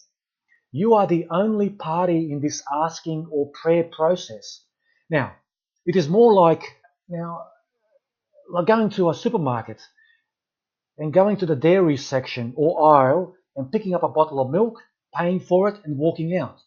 You 0.71 0.95
are 0.95 1.07
the 1.07 1.27
only 1.31 1.71
party 1.71 2.31
in 2.31 2.41
this 2.41 2.63
asking 2.71 3.29
or 3.31 3.51
prayer 3.53 3.85
process. 3.85 4.65
Now, 5.09 5.33
it 5.89 5.97
is 5.97 6.07
more 6.09 6.35
like 6.35 6.63
now, 7.09 7.47
like 8.51 8.67
going 8.67 8.91
to 8.91 9.09
a 9.09 9.15
supermarket 9.15 9.81
and 10.99 11.15
going 11.15 11.39
to 11.39 11.47
the 11.47 11.57
dairy 11.57 11.97
section 11.97 12.53
or 12.57 12.71
aisle 12.95 13.35
and 13.57 13.73
picking 13.73 13.95
up 13.95 14.03
a 14.03 14.09
bottle 14.09 14.39
of 14.39 14.51
milk, 14.51 14.75
paying 15.17 15.41
for 15.41 15.67
it, 15.71 15.81
and 15.85 15.97
walking 15.97 16.37
out. 16.37 16.59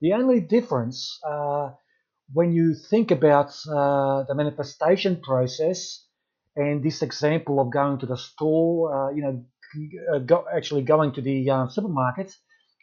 The 0.00 0.14
only 0.14 0.40
difference 0.40 1.18
uh, 1.28 1.72
when 2.32 2.54
you 2.54 2.74
think 2.74 3.10
about 3.10 3.50
uh, 3.68 4.22
the 4.22 4.34
manifestation 4.34 5.20
process 5.20 6.06
and 6.56 6.82
this 6.82 7.02
example 7.02 7.60
of 7.60 7.70
going 7.70 7.98
to 7.98 8.06
the 8.06 8.16
store, 8.16 8.74
uh, 8.94 9.10
you 9.12 9.22
know, 9.22 9.44
uh, 10.14 10.18
go, 10.20 10.46
actually 10.56 10.82
going 10.82 11.12
to 11.12 11.20
the 11.20 11.50
um, 11.50 11.68
supermarket, 11.68 12.34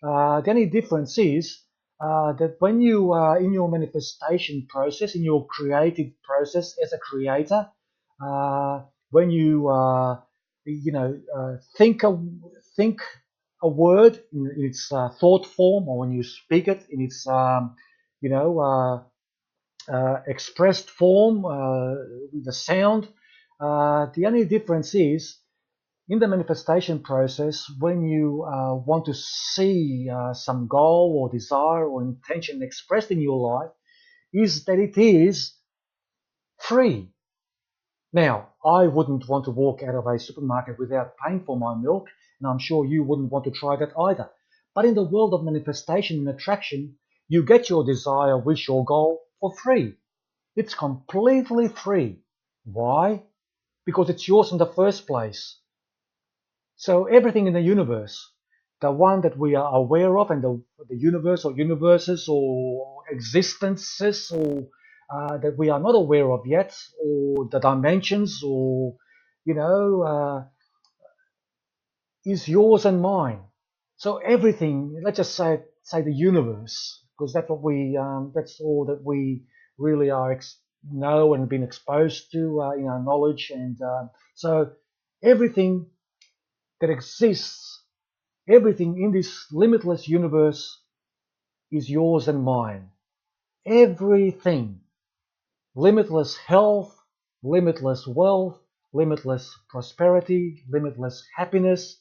uh, 0.04 0.42
the 0.42 0.51
only 0.51 0.68
difference 0.68 1.18
is 1.18 1.60
uh, 2.00 2.34
that 2.34 2.58
when 2.60 2.80
you 2.80 3.12
are 3.12 3.39
in 3.39 3.54
your 3.54 3.70
manifestation 3.70 4.68
process, 4.70 5.16
in 5.16 5.24
your 5.24 5.48
creative 5.48 6.12
process 6.24 6.75
as 6.84 6.94
a 6.94 6.98
creator, 7.00 7.68
uh, 8.24 8.82
when 9.10 9.32
you 9.32 9.68
uh, 9.68 10.20
you 10.66 10.92
know 10.92 11.20
uh, 11.36 11.56
think 11.77 12.04
a 12.04 12.18
think 12.75 13.01
a 13.63 13.68
word 13.68 14.22
in 14.32 14.51
its 14.58 14.92
uh, 14.92 15.10
thought 15.10 15.46
form, 15.46 15.88
or 15.88 16.00
when 16.00 16.12
you 16.12 16.24
speak 16.24 16.68
it 16.68 16.86
in 16.92 17.01
its 17.01 17.25
um, 17.27 17.75
you 18.22 18.30
know 18.30 19.04
uh, 19.89 20.18
expressed 20.27 20.89
form 20.89 21.42
with 21.42 22.46
the 22.46 22.54
sound, 22.54 23.08
the 23.60 24.24
only 24.25 24.46
difference 24.46 24.94
is 24.94 25.39
in 26.10 26.20
the 26.20 26.28
manifestation 26.28 27.02
process, 27.04 27.66
when 27.80 28.02
you 28.08 28.44
uh, 28.44 28.76
want 28.76 29.06
to 29.06 29.14
see 29.14 30.08
uh, 30.10 30.34
some 30.34 30.68
goal 30.68 31.20
or 31.20 31.38
desire 31.38 31.86
or 31.86 32.02
intention 32.02 32.64
expressed 32.64 33.12
in 33.12 33.20
your 33.20 33.38
life, 33.38 33.72
is 34.34 34.64
that 34.66 34.80
it 34.80 34.98
is 34.98 35.54
free. 36.58 37.10
Now, 38.14 38.54
I 38.66 38.88
wouldn't 38.88 39.28
want 39.28 39.46
to 39.46 39.52
walk 39.52 39.84
out 39.84 39.96
of 39.96 40.08
a 40.08 40.18
supermarket 40.18 40.80
without 40.80 41.16
paying 41.18 41.44
for 41.44 41.58
my 41.58 41.76
milk, 41.76 42.08
and 42.40 42.50
I'm 42.50 42.60
sure 42.60 42.86
you 42.86 43.04
wouldn't 43.04 43.32
want 43.32 43.44
to 43.46 43.52
try 43.52 43.76
that 43.76 43.92
either. 44.00 44.30
But 44.74 44.86
in 44.86 44.96
the 44.96 45.04
world 45.04 45.34
of 45.34 45.44
manifestation 45.44 46.20
and 46.20 46.30
attraction, 46.30 46.98
you 47.28 47.44
get 47.44 47.70
your 47.70 47.84
desire, 47.84 48.38
wish, 48.38 48.70
or 48.70 48.86
goal 48.86 49.24
for 49.42 49.54
free. 49.54 49.96
It's 50.56 50.74
completely 50.74 51.68
free. 51.68 52.22
Why? 52.64 53.24
Because 53.86 54.10
it's 54.10 54.28
yours 54.28 54.54
in 54.54 54.58
the 54.58 54.66
first 54.66 55.06
place. 55.06 55.58
So 56.77 57.05
everything 57.05 57.48
in 57.48 57.53
the 57.53 57.62
universe, 57.62 58.31
the 58.81 58.91
one 58.91 59.22
that 59.22 59.38
we 59.38 59.55
are 59.55 59.75
aware 59.75 60.17
of, 60.19 60.29
and 60.29 60.43
the, 60.43 60.63
the 60.88 60.96
universe 60.96 61.43
or 61.43 61.51
universes 61.53 62.27
or 62.29 63.03
existences 63.12 64.31
or 64.31 64.67
uh, 65.13 65.38
that 65.38 65.57
we 65.57 65.69
are 65.69 65.79
not 65.79 65.96
aware 65.96 66.31
of 66.31 66.46
yet, 66.46 66.77
or 67.03 67.48
the 67.50 67.60
dimensions, 67.60 68.43
or 68.46 68.96
you 69.46 69.55
know, 69.55 70.03
uh, 70.03 70.43
is 72.25 72.48
yours 72.48 72.86
and 72.86 73.01
mine. 73.01 73.39
So 73.96 74.17
everything, 74.17 75.01
let's 75.03 75.17
just 75.17 75.36
say 75.36 75.62
say 75.84 76.01
the 76.03 76.13
universe, 76.13 77.03
because 77.17 77.34
that's 77.34 77.50
what 77.50 77.63
we, 77.63 77.98
um, 77.98 78.34
that's 78.36 78.60
all 78.62 78.86
that 78.86 79.01
we 79.03 79.46
really 79.79 80.12
are 80.12 80.31
ex- 80.34 80.60
know 80.91 81.34
and 81.34 81.50
been 81.50 81.63
exposed 81.63 82.31
to 82.34 82.62
uh, 82.62 82.72
in 82.74 82.86
our 82.86 83.01
knowledge, 83.01 83.51
and 83.51 83.81
uh, 83.81 84.07
so 84.36 84.74
everything 85.24 85.88
that 86.79 86.89
exists, 86.89 87.84
everything 88.48 89.01
in 89.01 89.12
this 89.12 89.46
limitless 89.51 90.07
universe 90.07 90.81
is 91.72 91.89
yours 91.89 92.27
and 92.27 92.43
mine. 92.43 92.89
Everything. 93.65 94.81
Limitless 95.75 96.38
health, 96.38 96.98
limitless 97.43 98.07
wealth, 98.07 98.60
limitless 98.93 99.53
prosperity, 99.69 100.63
limitless 100.69 101.24
happiness, 101.36 102.00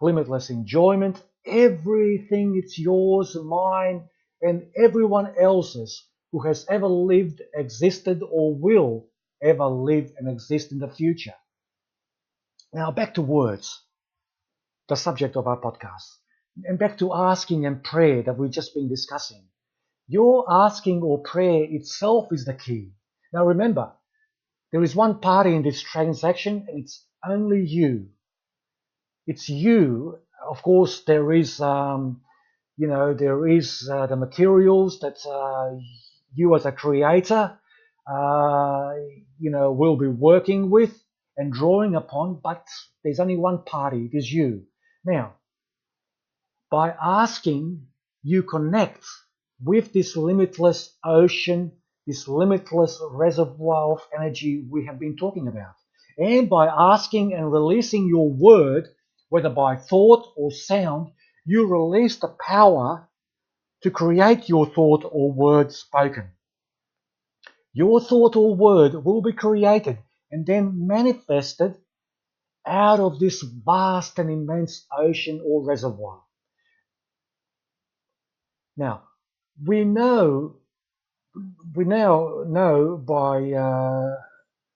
limitless 0.00 0.50
enjoyment. 0.50 1.22
Everything 1.46 2.56
it's 2.56 2.78
yours, 2.78 3.36
mine, 3.36 4.08
and 4.42 4.66
everyone 4.76 5.34
else's 5.38 6.06
who 6.32 6.40
has 6.40 6.66
ever 6.68 6.88
lived, 6.88 7.40
existed, 7.54 8.22
or 8.22 8.54
will 8.54 9.06
ever 9.42 9.66
live 9.66 10.10
and 10.18 10.28
exist 10.28 10.72
in 10.72 10.78
the 10.78 10.88
future. 10.88 11.34
Now 12.74 12.90
back 12.90 13.14
to 13.14 13.22
words, 13.22 13.84
the 14.88 14.96
subject 14.96 15.36
of 15.36 15.46
our 15.46 15.60
podcast, 15.60 16.18
and 16.64 16.76
back 16.76 16.98
to 16.98 17.14
asking 17.14 17.66
and 17.66 17.84
prayer 17.84 18.24
that 18.24 18.36
we've 18.36 18.50
just 18.50 18.74
been 18.74 18.88
discussing. 18.88 19.46
Your 20.08 20.44
asking 20.50 21.00
or 21.00 21.22
prayer 21.22 21.62
itself 21.70 22.32
is 22.32 22.44
the 22.44 22.54
key. 22.54 22.90
Now 23.32 23.46
remember, 23.46 23.92
there 24.72 24.82
is 24.82 24.96
one 24.96 25.20
party 25.20 25.54
in 25.54 25.62
this 25.62 25.80
transaction 25.80 26.66
and 26.68 26.82
it's 26.82 27.06
only 27.24 27.64
you. 27.64 28.08
It's 29.28 29.48
you. 29.48 30.18
Of 30.44 30.60
course, 30.64 31.04
there 31.04 31.32
is, 31.32 31.60
um, 31.60 32.22
you 32.76 32.88
know, 32.88 33.14
there 33.14 33.46
is 33.46 33.88
uh, 33.88 34.08
the 34.08 34.16
materials 34.16 34.98
that 34.98 35.24
uh, 35.24 35.78
you 36.34 36.52
as 36.56 36.66
a 36.66 36.72
creator, 36.72 37.56
uh, 38.12 38.94
you 39.38 39.52
know, 39.52 39.70
will 39.70 39.96
be 39.96 40.08
working 40.08 40.70
with 40.70 41.03
and 41.36 41.52
drawing 41.52 41.94
upon, 41.94 42.40
but 42.42 42.66
there's 43.02 43.20
only 43.20 43.36
one 43.36 43.64
party, 43.64 44.10
it 44.12 44.16
is 44.16 44.32
you. 44.32 44.64
Now, 45.04 45.34
by 46.70 46.94
asking, 47.00 47.86
you 48.22 48.42
connect 48.42 49.04
with 49.62 49.92
this 49.92 50.16
limitless 50.16 50.96
ocean, 51.04 51.72
this 52.06 52.26
limitless 52.26 53.00
reservoir 53.10 53.92
of 53.92 54.00
energy 54.16 54.66
we 54.70 54.86
have 54.86 54.98
been 54.98 55.16
talking 55.16 55.48
about. 55.48 55.74
And 56.18 56.48
by 56.48 56.66
asking 56.66 57.34
and 57.34 57.50
releasing 57.50 58.08
your 58.08 58.30
word, 58.30 58.88
whether 59.28 59.50
by 59.50 59.76
thought 59.76 60.32
or 60.36 60.50
sound, 60.50 61.10
you 61.44 61.66
release 61.66 62.16
the 62.16 62.28
power 62.28 63.08
to 63.82 63.90
create 63.90 64.48
your 64.48 64.66
thought 64.66 65.04
or 65.04 65.32
word 65.32 65.72
spoken. 65.72 66.30
Your 67.72 68.00
thought 68.00 68.36
or 68.36 68.54
word 68.54 68.94
will 69.04 69.20
be 69.20 69.32
created 69.32 69.98
and 70.34 70.44
then 70.44 70.88
manifested 70.88 71.76
out 72.66 72.98
of 72.98 73.20
this 73.20 73.40
vast 73.40 74.18
and 74.18 74.28
immense 74.28 74.84
ocean 74.90 75.40
or 75.46 75.64
reservoir. 75.64 76.22
Now, 78.76 79.04
we 79.64 79.84
know, 79.84 80.56
we 81.76 81.84
now 81.84 82.42
know 82.48 82.96
by 82.96 83.52
uh, 83.52 84.16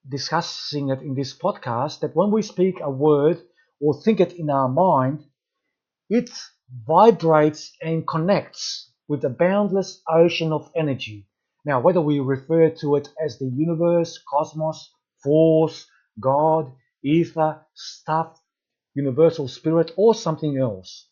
discussing 0.07 0.91
it 0.91 1.01
in 1.01 1.13
this 1.13 1.37
podcast 1.37 1.99
that 1.99 2.15
when 2.15 2.31
we 2.31 2.41
speak 2.41 2.79
a 2.81 2.89
word 2.89 3.41
or 3.81 4.01
think 4.01 4.21
it 4.21 4.31
in 4.39 4.49
our 4.49 4.69
mind, 4.69 5.25
it 6.09 6.29
vibrates 6.87 7.75
and 7.81 8.07
connects 8.07 8.93
with 9.09 9.23
the 9.23 9.29
boundless 9.29 10.01
ocean 10.07 10.53
of 10.53 10.71
energy. 10.73 11.27
Now, 11.65 11.81
whether 11.81 11.99
we 11.99 12.21
refer 12.21 12.69
to 12.79 12.95
it 12.95 13.09
as 13.21 13.37
the 13.37 13.51
universe, 13.53 14.23
cosmos, 14.31 14.89
force, 15.23 15.87
God, 16.19 16.71
ether, 17.03 17.65
stuff, 17.73 18.39
universal 18.93 19.47
spirit, 19.47 19.91
or 19.97 20.13
something 20.13 20.57
else. 20.57 21.07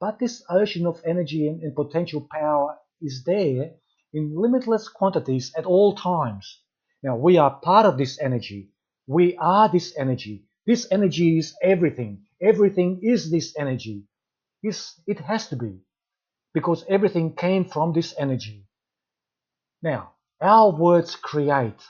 But 0.00 0.18
this 0.18 0.42
ocean 0.50 0.86
of 0.86 1.00
energy 1.04 1.48
and, 1.48 1.62
and 1.62 1.74
potential 1.74 2.26
power 2.30 2.76
is 3.00 3.24
there 3.24 3.70
in 4.12 4.34
limitless 4.36 4.88
quantities 4.88 5.52
at 5.56 5.64
all 5.64 5.94
times. 5.94 6.60
Now, 7.02 7.16
we 7.16 7.38
are 7.38 7.60
part 7.60 7.86
of 7.86 7.98
this 7.98 8.20
energy. 8.20 8.70
We 9.06 9.36
are 9.36 9.68
this 9.68 9.96
energy. 9.96 10.44
This 10.66 10.86
energy 10.90 11.38
is 11.38 11.54
everything. 11.62 12.22
Everything 12.40 13.00
is 13.02 13.30
this 13.30 13.54
energy. 13.58 14.04
It's, 14.62 15.00
it 15.06 15.18
has 15.20 15.48
to 15.48 15.56
be 15.56 15.80
because 16.54 16.84
everything 16.88 17.34
came 17.34 17.64
from 17.64 17.92
this 17.92 18.14
energy. 18.18 18.66
Now, 19.82 20.12
our 20.40 20.70
words 20.70 21.16
create 21.16 21.80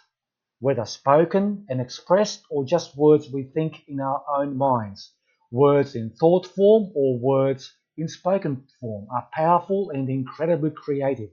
whether 0.63 0.85
spoken 0.85 1.67
and 1.69 1.81
expressed 1.81 2.45
or 2.49 2.65
just 2.65 2.97
words 2.97 3.29
we 3.29 3.43
think 3.43 3.83
in 3.89 3.99
our 3.99 4.25
own 4.29 4.57
minds. 4.57 5.13
Words 5.51 5.97
in 5.97 6.11
thought 6.11 6.47
form 6.47 6.93
or 6.95 7.19
words 7.19 7.77
in 7.97 8.07
spoken 8.07 8.65
form 8.79 9.09
are 9.11 9.29
powerful 9.33 9.91
and 9.91 10.09
incredibly 10.09 10.71
creative. 10.71 11.31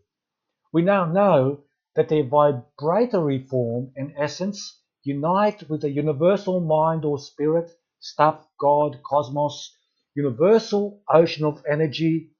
We 0.74 0.82
now 0.82 1.06
know 1.06 1.60
that 1.96 2.10
their 2.10 2.24
vibratory 2.24 3.46
form 3.46 3.92
and 3.96 4.16
essence 4.18 4.82
unite 5.04 5.70
with 5.70 5.82
the 5.82 5.92
universal 5.92 6.60
mind 6.60 7.06
or 7.06 7.20
spirit, 7.20 7.70
stuff, 8.00 8.48
God, 8.60 9.00
cosmos, 9.08 9.78
universal 10.16 11.04
ocean 11.08 11.46
of 11.46 11.64
energy, 11.70 12.32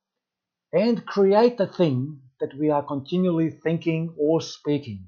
and 0.74 1.06
create 1.06 1.60
the 1.60 1.68
thing 1.68 2.20
that 2.40 2.56
we 2.58 2.72
are 2.72 2.82
continually 2.82 3.52
thinking 3.52 4.16
or 4.18 4.42
speaking. 4.42 5.08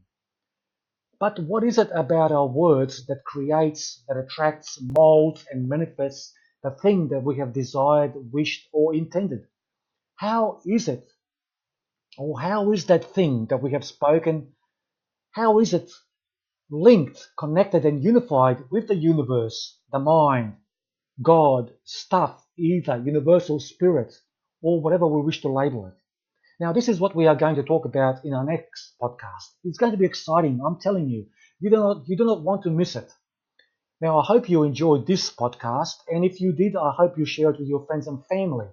But 1.21 1.39
what 1.39 1.63
is 1.63 1.77
it 1.77 1.91
about 1.93 2.31
our 2.31 2.47
words 2.47 3.05
that 3.05 3.23
creates, 3.25 4.03
that 4.07 4.17
attracts, 4.17 4.79
molds, 4.81 5.45
and 5.51 5.69
manifests 5.69 6.33
the 6.63 6.71
thing 6.71 7.09
that 7.09 7.23
we 7.23 7.37
have 7.37 7.53
desired, 7.53 8.13
wished, 8.33 8.67
or 8.73 8.95
intended? 8.95 9.45
How 10.15 10.61
is 10.65 10.87
it, 10.87 11.07
or 12.17 12.39
how 12.41 12.71
is 12.71 12.87
that 12.87 13.05
thing 13.05 13.45
that 13.51 13.61
we 13.61 13.71
have 13.73 13.85
spoken, 13.85 14.53
how 15.33 15.59
is 15.59 15.75
it 15.75 15.91
linked, 16.71 17.29
connected, 17.37 17.85
and 17.85 18.03
unified 18.03 18.63
with 18.71 18.87
the 18.87 18.95
universe, 18.95 19.79
the 19.91 19.99
mind, 19.99 20.55
God, 21.21 21.71
stuff, 21.83 22.43
ether, 22.57 22.97
universal 22.97 23.59
spirit, 23.59 24.11
or 24.63 24.81
whatever 24.81 25.05
we 25.05 25.21
wish 25.21 25.43
to 25.43 25.49
label 25.49 25.85
it? 25.85 26.00
Now, 26.61 26.73
this 26.73 26.89
is 26.89 26.99
what 26.99 27.15
we 27.15 27.25
are 27.25 27.33
going 27.33 27.55
to 27.55 27.63
talk 27.63 27.85
about 27.85 28.23
in 28.23 28.35
our 28.35 28.45
next 28.45 28.93
podcast. 29.01 29.47
It's 29.63 29.79
going 29.79 29.93
to 29.93 29.97
be 29.97 30.05
exciting, 30.05 30.61
I'm 30.63 30.79
telling 30.79 31.09
you. 31.09 31.25
You 31.59 31.71
do 31.71 31.77
not, 31.77 32.03
you 32.07 32.15
do 32.15 32.23
not 32.23 32.43
want 32.43 32.61
to 32.61 32.69
miss 32.69 32.95
it. 32.95 33.11
Now, 33.99 34.19
I 34.19 34.23
hope 34.23 34.47
you 34.47 34.61
enjoyed 34.61 35.07
this 35.07 35.31
podcast, 35.31 35.95
and 36.07 36.23
if 36.23 36.39
you 36.39 36.53
did, 36.53 36.75
I 36.75 36.91
hope 36.95 37.17
you 37.17 37.25
share 37.25 37.49
it 37.49 37.57
with 37.57 37.67
your 37.67 37.83
friends 37.87 38.05
and 38.05 38.23
family. 38.27 38.67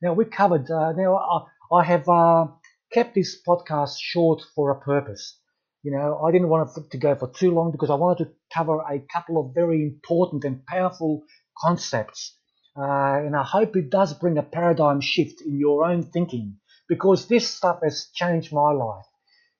Now, 0.00 0.14
we 0.14 0.24
covered, 0.24 0.70
uh, 0.70 0.92
now 0.92 1.16
I, 1.16 1.80
I 1.80 1.84
have 1.84 2.08
uh, 2.08 2.46
kept 2.90 3.14
this 3.14 3.42
podcast 3.46 3.96
short 4.00 4.40
for 4.54 4.70
a 4.70 4.80
purpose. 4.80 5.38
You 5.82 5.92
know, 5.92 6.22
I 6.24 6.32
didn't 6.32 6.48
want 6.48 6.70
it 6.78 6.90
to 6.92 6.96
go 6.96 7.14
for 7.14 7.30
too 7.30 7.50
long 7.50 7.72
because 7.72 7.90
I 7.90 7.96
wanted 7.96 8.24
to 8.24 8.30
cover 8.54 8.80
a 8.80 9.04
couple 9.12 9.38
of 9.38 9.54
very 9.54 9.82
important 9.82 10.44
and 10.44 10.64
powerful 10.64 11.24
concepts. 11.58 12.38
Uh, 12.74 13.20
and 13.20 13.36
I 13.36 13.44
hope 13.44 13.76
it 13.76 13.90
does 13.90 14.14
bring 14.14 14.38
a 14.38 14.42
paradigm 14.42 15.02
shift 15.02 15.42
in 15.42 15.58
your 15.58 15.84
own 15.84 16.04
thinking 16.04 16.56
because 16.88 17.28
this 17.28 17.48
stuff 17.48 17.80
has 17.82 18.08
changed 18.14 18.52
my 18.52 18.72
life. 18.72 19.06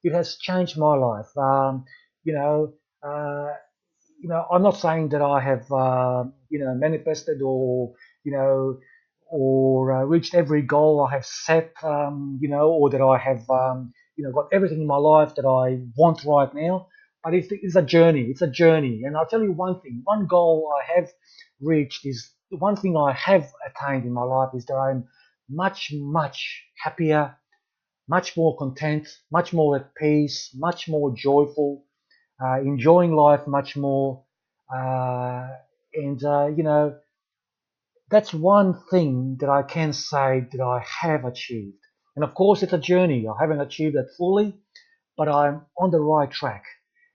It 0.03 0.13
has 0.13 0.37
changed 0.37 0.77
my 0.77 0.95
life. 0.95 1.35
Um, 1.37 1.85
you 2.23 2.33
know, 2.33 2.73
uh, 3.03 3.53
you 4.21 4.29
know, 4.29 4.45
I'm 4.51 4.63
not 4.63 4.77
saying 4.77 5.09
that 5.09 5.21
I 5.21 5.39
have, 5.41 5.71
uh, 5.71 6.23
you 6.49 6.59
know, 6.59 6.73
manifested 6.75 7.41
or, 7.41 7.93
you 8.23 8.31
know, 8.31 8.79
or 9.27 9.91
uh, 9.91 10.03
reached 10.03 10.35
every 10.35 10.61
goal 10.61 11.05
I 11.05 11.15
have 11.15 11.25
set, 11.25 11.73
um, 11.83 12.39
you 12.41 12.49
know, 12.49 12.69
or 12.69 12.89
that 12.91 13.01
I 13.01 13.17
have, 13.17 13.49
um, 13.49 13.93
you 14.15 14.23
know, 14.23 14.31
got 14.31 14.47
everything 14.53 14.81
in 14.81 14.87
my 14.87 14.97
life 14.97 15.35
that 15.35 15.45
I 15.45 15.81
want 15.97 16.23
right 16.25 16.53
now. 16.53 16.87
But 17.23 17.33
it's, 17.33 17.47
it's 17.51 17.75
a 17.75 17.81
journey. 17.81 18.27
It's 18.29 18.41
a 18.43 18.47
journey. 18.47 19.03
And 19.03 19.17
I'll 19.17 19.25
tell 19.25 19.43
you 19.43 19.51
one 19.51 19.81
thing. 19.81 20.01
One 20.03 20.27
goal 20.27 20.71
I 20.79 20.99
have 20.99 21.09
reached 21.59 22.05
is 22.05 22.31
the 22.51 22.57
one 22.57 22.75
thing 22.75 22.95
I 22.95 23.13
have 23.13 23.51
attained 23.67 24.05
in 24.05 24.13
my 24.13 24.23
life 24.23 24.49
is 24.55 24.65
that 24.67 24.75
I'm 24.75 25.05
much, 25.49 25.91
much 25.93 26.63
happier, 26.83 27.35
much 28.07 28.37
more 28.37 28.57
content, 28.57 29.07
much 29.31 29.53
more 29.53 29.75
at 29.77 29.95
peace, 29.95 30.51
much 30.55 30.87
more 30.87 31.13
joyful, 31.15 31.85
uh, 32.43 32.59
enjoying 32.61 33.13
life 33.15 33.47
much 33.47 33.75
more. 33.77 34.23
Uh, 34.73 35.47
and, 35.95 36.23
uh, 36.23 36.47
you 36.47 36.63
know, 36.63 36.95
that's 38.09 38.33
one 38.33 38.79
thing 38.91 39.37
that 39.39 39.49
I 39.49 39.63
can 39.63 39.93
say 39.93 40.47
that 40.51 40.61
I 40.61 40.83
have 41.01 41.25
achieved. 41.25 41.77
And 42.15 42.23
of 42.23 42.33
course, 42.33 42.63
it's 42.63 42.73
a 42.73 42.77
journey. 42.77 43.27
I 43.27 43.33
haven't 43.39 43.61
achieved 43.61 43.95
it 43.95 44.07
fully, 44.17 44.57
but 45.17 45.27
I'm 45.27 45.65
on 45.77 45.91
the 45.91 45.99
right 45.99 46.31
track. 46.31 46.63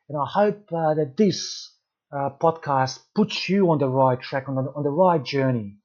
And 0.09 0.19
I 0.19 0.27
hope 0.27 0.73
uh, 0.73 0.95
that 0.95 1.17
this 1.17 1.73
uh, 2.13 2.31
podcast 2.41 3.01
puts 3.15 3.49
you 3.49 3.71
on 3.71 3.79
the 3.79 3.89
right 3.89 4.21
track, 4.21 4.49
on 4.49 4.57
the, 4.57 4.63
on 4.75 4.83
the 4.83 4.91
right 4.91 5.25
journey. 5.25 5.80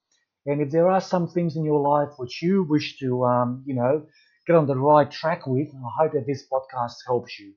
And 0.45 0.61
if 0.61 0.71
there 0.71 0.89
are 0.89 1.01
some 1.01 1.27
things 1.27 1.55
in 1.55 1.65
your 1.65 1.79
life 1.79 2.13
which 2.17 2.41
you 2.41 2.63
wish 2.69 2.99
to, 2.99 3.23
um, 3.25 3.63
you 3.65 3.75
know, 3.75 4.05
get 4.45 4.55
on 4.55 4.67
the 4.67 4.77
right 4.77 5.09
track 5.09 5.47
with, 5.47 5.69
I 5.69 6.03
hope 6.03 6.13
that 6.13 6.27
this 6.27 6.45
podcast 6.51 6.95
helps 7.07 7.39
you. 7.39 7.53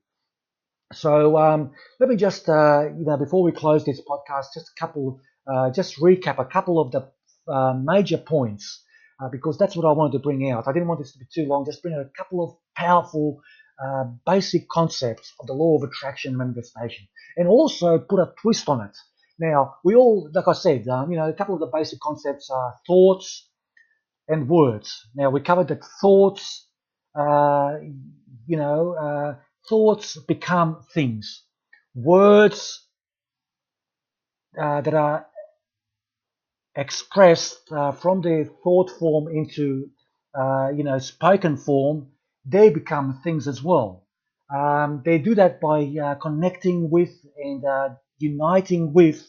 So 0.93 1.37
um, 1.37 1.71
let 1.99 2.09
me 2.09 2.15
just, 2.15 2.49
uh, 2.49 2.85
you 2.97 3.05
know, 3.05 3.17
before 3.17 3.43
we 3.43 3.51
close 3.51 3.85
this 3.85 4.01
podcast, 4.01 4.47
just 4.55 4.71
a 4.75 4.79
couple, 4.79 5.19
uh, 5.47 5.69
just 5.69 5.97
recap 5.97 6.39
a 6.39 6.45
couple 6.45 6.79
of 6.79 6.91
the 6.91 7.11
uh, 7.51 7.73
major 7.73 8.17
points 8.17 8.83
uh, 9.21 9.29
because 9.29 9.57
that's 9.57 9.75
what 9.75 9.85
I 9.85 9.91
wanted 9.91 10.13
to 10.13 10.19
bring 10.19 10.49
out. 10.49 10.67
I 10.67 10.73
didn't 10.73 10.87
want 10.87 10.99
this 10.99 11.11
to 11.13 11.19
be 11.19 11.25
too 11.31 11.47
long. 11.47 11.65
Just 11.65 11.83
bring 11.83 11.93
out 11.93 12.01
a 12.01 12.09
couple 12.17 12.43
of 12.43 12.55
powerful, 12.75 13.41
uh, 13.83 14.05
basic 14.25 14.67
concepts 14.67 15.31
of 15.39 15.45
the 15.47 15.53
law 15.53 15.77
of 15.77 15.83
attraction 15.83 16.31
and 16.31 16.37
manifestation, 16.39 17.07
and 17.37 17.47
also 17.47 17.99
put 17.99 18.19
a 18.19 18.33
twist 18.41 18.67
on 18.67 18.81
it. 18.81 18.97
Now, 19.39 19.75
we 19.83 19.95
all, 19.95 20.29
like 20.33 20.47
I 20.47 20.53
said, 20.53 20.87
um, 20.87 21.11
you 21.11 21.17
know, 21.17 21.29
a 21.29 21.33
couple 21.33 21.55
of 21.55 21.61
the 21.61 21.71
basic 21.73 21.99
concepts 22.01 22.49
are 22.49 22.75
thoughts 22.85 23.49
and 24.27 24.49
words. 24.49 25.07
Now, 25.15 25.29
we 25.29 25.41
covered 25.41 25.69
that 25.69 25.83
thoughts, 26.01 26.67
uh, 27.15 27.77
you 28.47 28.57
know, 28.57 28.93
uh, 28.95 29.35
thoughts 29.69 30.17
become 30.27 30.83
things. 30.93 31.43
Words 31.95 32.85
uh, 34.59 34.81
that 34.81 34.93
are 34.93 35.25
expressed 36.75 37.71
uh, 37.71 37.91
from 37.91 38.21
the 38.21 38.49
thought 38.63 38.89
form 38.91 39.27
into, 39.27 39.89
uh, 40.37 40.69
you 40.75 40.83
know, 40.83 40.99
spoken 40.99 41.57
form, 41.57 42.07
they 42.45 42.69
become 42.69 43.21
things 43.23 43.47
as 43.47 43.63
well. 43.63 44.05
Um, 44.53 45.01
they 45.05 45.19
do 45.19 45.35
that 45.35 45.61
by 45.61 45.83
uh, 46.03 46.15
connecting 46.15 46.89
with 46.89 47.11
and 47.37 47.63
uniting 48.19 48.93
with 48.93 49.27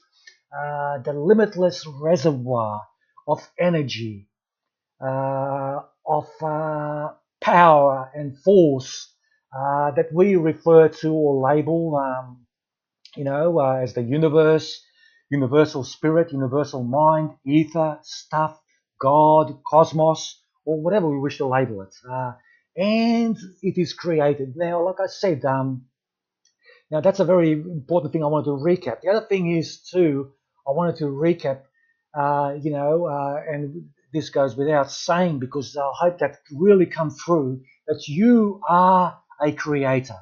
uh, 0.56 0.98
the 1.00 1.12
limitless 1.14 1.86
reservoir 1.86 2.82
of 3.28 3.48
energy, 3.58 4.28
uh, 5.04 5.80
of 6.06 6.26
power 7.42 8.10
and 8.14 8.38
force 8.38 9.14
uh, 9.56 9.92
that 9.92 10.08
we 10.14 10.36
refer 10.36 10.88
to 10.88 11.08
or 11.12 11.48
label, 11.54 11.96
um, 11.96 12.46
you 13.16 13.24
know, 13.24 13.60
uh, 13.60 13.76
as 13.82 13.94
the 13.94 14.02
universe, 14.02 14.82
universal 15.30 15.84
spirit, 15.84 16.32
universal 16.32 16.84
mind, 16.84 17.32
ether, 17.46 17.98
stuff, 18.02 18.60
God, 19.00 19.60
cosmos, 19.68 20.42
or 20.66 20.80
whatever 20.82 21.08
we 21.10 21.18
wish 21.20 21.38
to 21.38 21.46
label 21.46 21.82
it. 21.82 21.94
Uh, 22.10 22.32
and 22.76 23.36
it 23.62 23.78
is 23.80 23.94
created. 23.94 24.54
Now, 24.56 24.84
like 24.84 25.00
I 25.02 25.06
said, 25.08 25.44
um, 25.44 25.86
now 26.90 27.00
that's 27.00 27.20
a 27.20 27.24
very 27.24 27.52
important 27.52 28.12
thing 28.12 28.24
I 28.24 28.28
wanted 28.28 28.46
to 28.46 28.50
recap. 28.50 29.00
The 29.00 29.10
other 29.10 29.26
thing 29.26 29.56
is 29.56 29.80
too, 29.82 30.32
I 30.66 30.72
wanted 30.72 30.96
to 30.96 31.04
recap, 31.04 31.62
uh, 32.18 32.54
you 32.60 32.72
know, 32.72 33.06
uh, 33.06 33.40
and 33.48 33.90
this 34.12 34.30
goes 34.30 34.56
without 34.56 34.90
saying 34.90 35.38
because 35.38 35.76
I 35.76 35.90
hope 35.94 36.18
that 36.18 36.38
really 36.52 36.86
come 36.86 37.10
through 37.10 37.62
that 37.86 38.08
you 38.08 38.60
are 38.68 39.20
a 39.40 39.52
creator. 39.52 40.16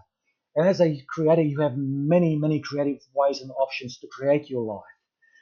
And 0.55 0.69
as 0.69 0.81
a 0.81 1.01
creator, 1.09 1.43
you 1.43 1.61
have 1.61 1.77
many, 1.77 2.37
many 2.37 2.61
creative 2.61 3.01
ways 3.15 3.41
and 3.41 3.51
options 3.53 3.99
to 3.99 4.09
create 4.09 4.51
your 4.51 4.63
life, 4.63 4.83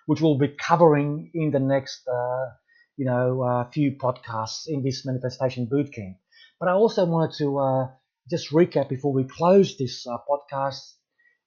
which 0.06 0.20
we'll 0.20 0.38
be 0.38 0.48
covering 0.48 1.30
in 1.34 1.50
the 1.50 1.58
next, 1.58 2.06
uh, 2.06 2.50
you 2.96 3.06
know, 3.06 3.42
uh, 3.42 3.70
few 3.70 3.92
podcasts 3.92 4.68
in 4.68 4.82
this 4.82 5.04
manifestation 5.06 5.66
bootcamp. 5.66 6.16
But 6.60 6.68
I 6.68 6.72
also 6.72 7.04
wanted 7.06 7.36
to 7.38 7.58
uh, 7.58 7.88
just 8.30 8.50
recap 8.50 8.88
before 8.88 9.12
we 9.12 9.24
close 9.24 9.76
this 9.76 10.06
uh, 10.06 10.18
podcast. 10.28 10.92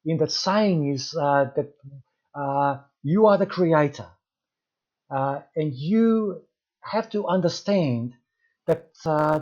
In 0.05 0.17
that 0.19 0.31
saying 0.31 0.91
is 0.93 1.15
uh, 1.19 1.45
that 1.55 1.73
uh, 2.35 2.79
you 3.03 3.27
are 3.27 3.37
the 3.37 3.45
creator, 3.45 4.07
and 5.55 5.73
you 5.73 6.41
have 6.83 7.09
to 7.11 7.27
understand 7.27 8.13
that 8.67 8.89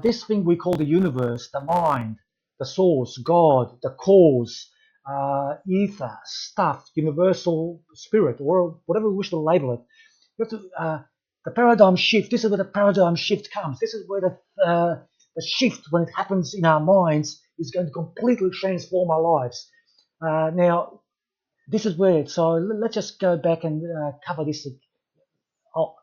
this 0.03 0.23
thing 0.25 0.45
we 0.45 0.55
call 0.57 0.75
the 0.75 0.85
universe, 0.85 1.49
the 1.53 1.61
mind, 1.61 2.17
the 2.59 2.65
source, 2.65 3.17
God, 3.19 3.77
the 3.83 3.91
cause, 3.91 4.69
uh, 5.09 5.55
ether, 5.67 6.17
stuff, 6.25 6.89
universal 6.95 7.81
spirit, 7.93 8.37
or 8.41 8.79
whatever 8.87 9.09
we 9.09 9.17
wish 9.17 9.31
to 9.31 9.37
label 9.39 9.73
it. 9.73 9.81
You 10.37 10.45
have 10.45 10.49
to, 10.51 10.69
uh, 10.79 10.99
the 11.45 11.51
paradigm 11.51 11.95
shift, 11.97 12.31
this 12.31 12.43
is 12.43 12.51
where 12.51 12.57
the 12.57 12.65
paradigm 12.65 13.15
shift 13.15 13.51
comes. 13.51 13.79
This 13.79 13.93
is 13.95 14.05
where 14.07 14.21
the, 14.21 14.63
uh, 14.65 14.95
the 15.35 15.43
shift, 15.47 15.87
when 15.91 16.03
it 16.03 16.09
happens 16.15 16.53
in 16.55 16.65
our 16.65 16.79
minds, 16.81 17.41
is 17.59 17.71
going 17.71 17.87
to 17.87 17.93
completely 17.93 18.49
transform 18.51 19.11
our 19.11 19.21
lives. 19.21 19.69
Uh, 20.21 20.51
now, 20.53 21.01
this 21.67 21.85
is 21.85 21.97
weird. 21.97 22.29
so 22.29 22.51
let's 22.53 22.95
just 22.95 23.19
go 23.19 23.37
back 23.37 23.63
and 23.63 23.83
uh, 23.83 24.11
cover 24.25 24.45
this. 24.45 24.67
Oh, 25.75 25.95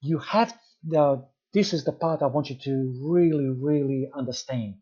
you 0.00 0.18
have, 0.18 0.54
the, 0.86 1.24
this 1.54 1.72
is 1.72 1.84
the 1.84 1.92
part 1.92 2.22
I 2.22 2.26
want 2.26 2.50
you 2.50 2.56
to 2.64 3.00
really, 3.02 3.48
really 3.48 4.10
understand 4.14 4.76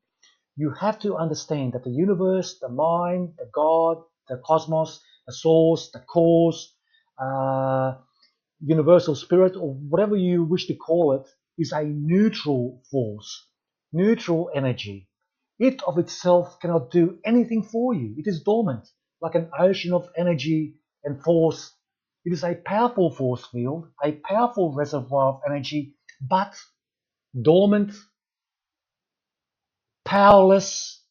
you 0.57 0.71
have 0.71 0.99
to 1.01 1.17
understand 1.17 1.73
that 1.73 1.85
the 1.85 1.91
universe, 1.91 2.59
the 2.61 2.69
mind, 2.69 3.35
the 3.39 3.51
God, 3.53 3.99
the 4.29 4.41
cosmos, 4.45 5.01
the 5.27 5.33
source, 5.33 5.91
the 5.93 6.01
cause, 6.01 6.75
uh, 7.19 7.95
universal 8.61 9.15
spirit, 9.15 9.57
or 9.57 9.75
whatever 9.75 10.17
you 10.17 10.45
wish 10.45 10.67
to 10.67 10.75
call 10.75 11.13
it, 11.15 11.29
is 11.59 11.73
a 11.73 11.83
neutral 11.83 12.83
force, 12.91 13.49
neutral 13.93 14.51
energy. 14.55 15.09
It 15.65 15.83
of 15.85 15.99
itself 15.99 16.61
cannot 16.61 16.91
do 16.93 17.19
anything 17.25 17.63
for 17.65 17.95
you. 17.95 18.15
It 18.19 18.29
is 18.29 18.43
dormant, 18.45 18.87
like 19.23 19.35
an 19.35 19.51
ocean 19.59 19.95
of 19.95 20.09
energy 20.19 20.77
and 21.05 21.23
force. 21.23 21.75
It 22.27 22.35
is 22.35 22.45
a 22.45 22.57
powerful 22.57 23.11
force 23.11 23.47
field, 23.47 23.89
a 24.05 24.13
powerful 24.13 24.75
reservoir 24.75 25.35
of 25.35 25.41
energy, 25.49 25.97
but 26.21 26.55
dormant 27.41 27.95
powerless, 30.05 31.03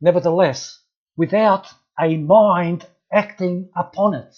nevertheless, 0.00 0.82
without 1.16 1.68
a 2.00 2.16
mind 2.18 2.86
acting 3.12 3.70
upon 3.76 4.14
it. 4.14 4.34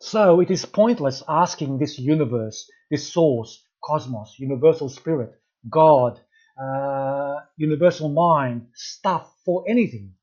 So 0.00 0.40
it 0.40 0.50
is 0.50 0.66
pointless 0.66 1.22
asking 1.28 1.78
this 1.78 1.98
universe, 1.98 2.70
this 2.90 3.12
source, 3.12 3.64
cosmos, 3.84 4.36
universal 4.38 4.88
spirit, 4.90 5.34
God, 5.70 6.20
uh, 6.62 7.40
universal 7.56 8.08
mind, 8.08 8.68
stuff 8.74 9.34
for 9.44 9.64
anything. 9.68 10.14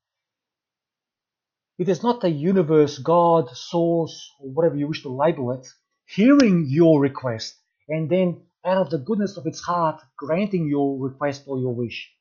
It 1.78 1.90
is 1.90 2.04
not 2.04 2.22
the 2.22 2.30
universe, 2.30 2.98
God, 2.98 3.50
source, 3.56 4.32
or 4.40 4.50
whatever 4.50 4.76
you 4.76 4.88
wish 4.88 5.04
to 5.04 5.10
label 5.10 5.52
it, 5.52 5.68
hearing 6.06 6.66
your 6.68 7.02
request 7.02 7.56
and 7.88 8.10
then 8.10 8.42
out 8.66 8.78
of 8.78 8.90
the 8.90 8.98
goodness 8.98 9.38
of 9.38 9.48
its 9.48 9.62
heart, 9.62 10.02
granting 10.18 10.68
your 10.68 11.00
request 11.00 11.44
or 11.48 11.60
your 11.60 11.74
wish. 11.74 12.12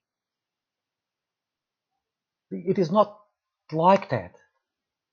It 2.50 2.78
is 2.78 2.90
not 2.90 3.18
like 3.72 4.10
that. 4.10 4.34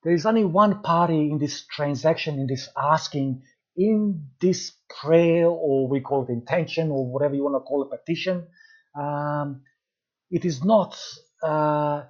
There 0.03 0.13
is 0.13 0.25
only 0.25 0.45
one 0.45 0.81
party 0.81 1.29
in 1.31 1.39
this 1.39 1.65
transaction, 1.65 2.39
in 2.39 2.47
this 2.47 2.69
asking, 2.77 3.41
in 3.75 4.27
this 4.39 4.71
prayer, 5.01 5.47
or 5.47 5.89
we 5.89 5.99
call 5.99 6.23
it 6.23 6.29
intention, 6.31 6.91
or 6.91 7.11
whatever 7.11 7.35
you 7.35 7.43
want 7.43 7.55
to 7.55 7.67
call 7.67 7.83
it, 7.83 7.89
petition. 7.89 8.47
Um, 8.97 9.61
it 10.31 10.45
is 10.45 10.63
not 10.63 10.97
uh, 11.43 12.03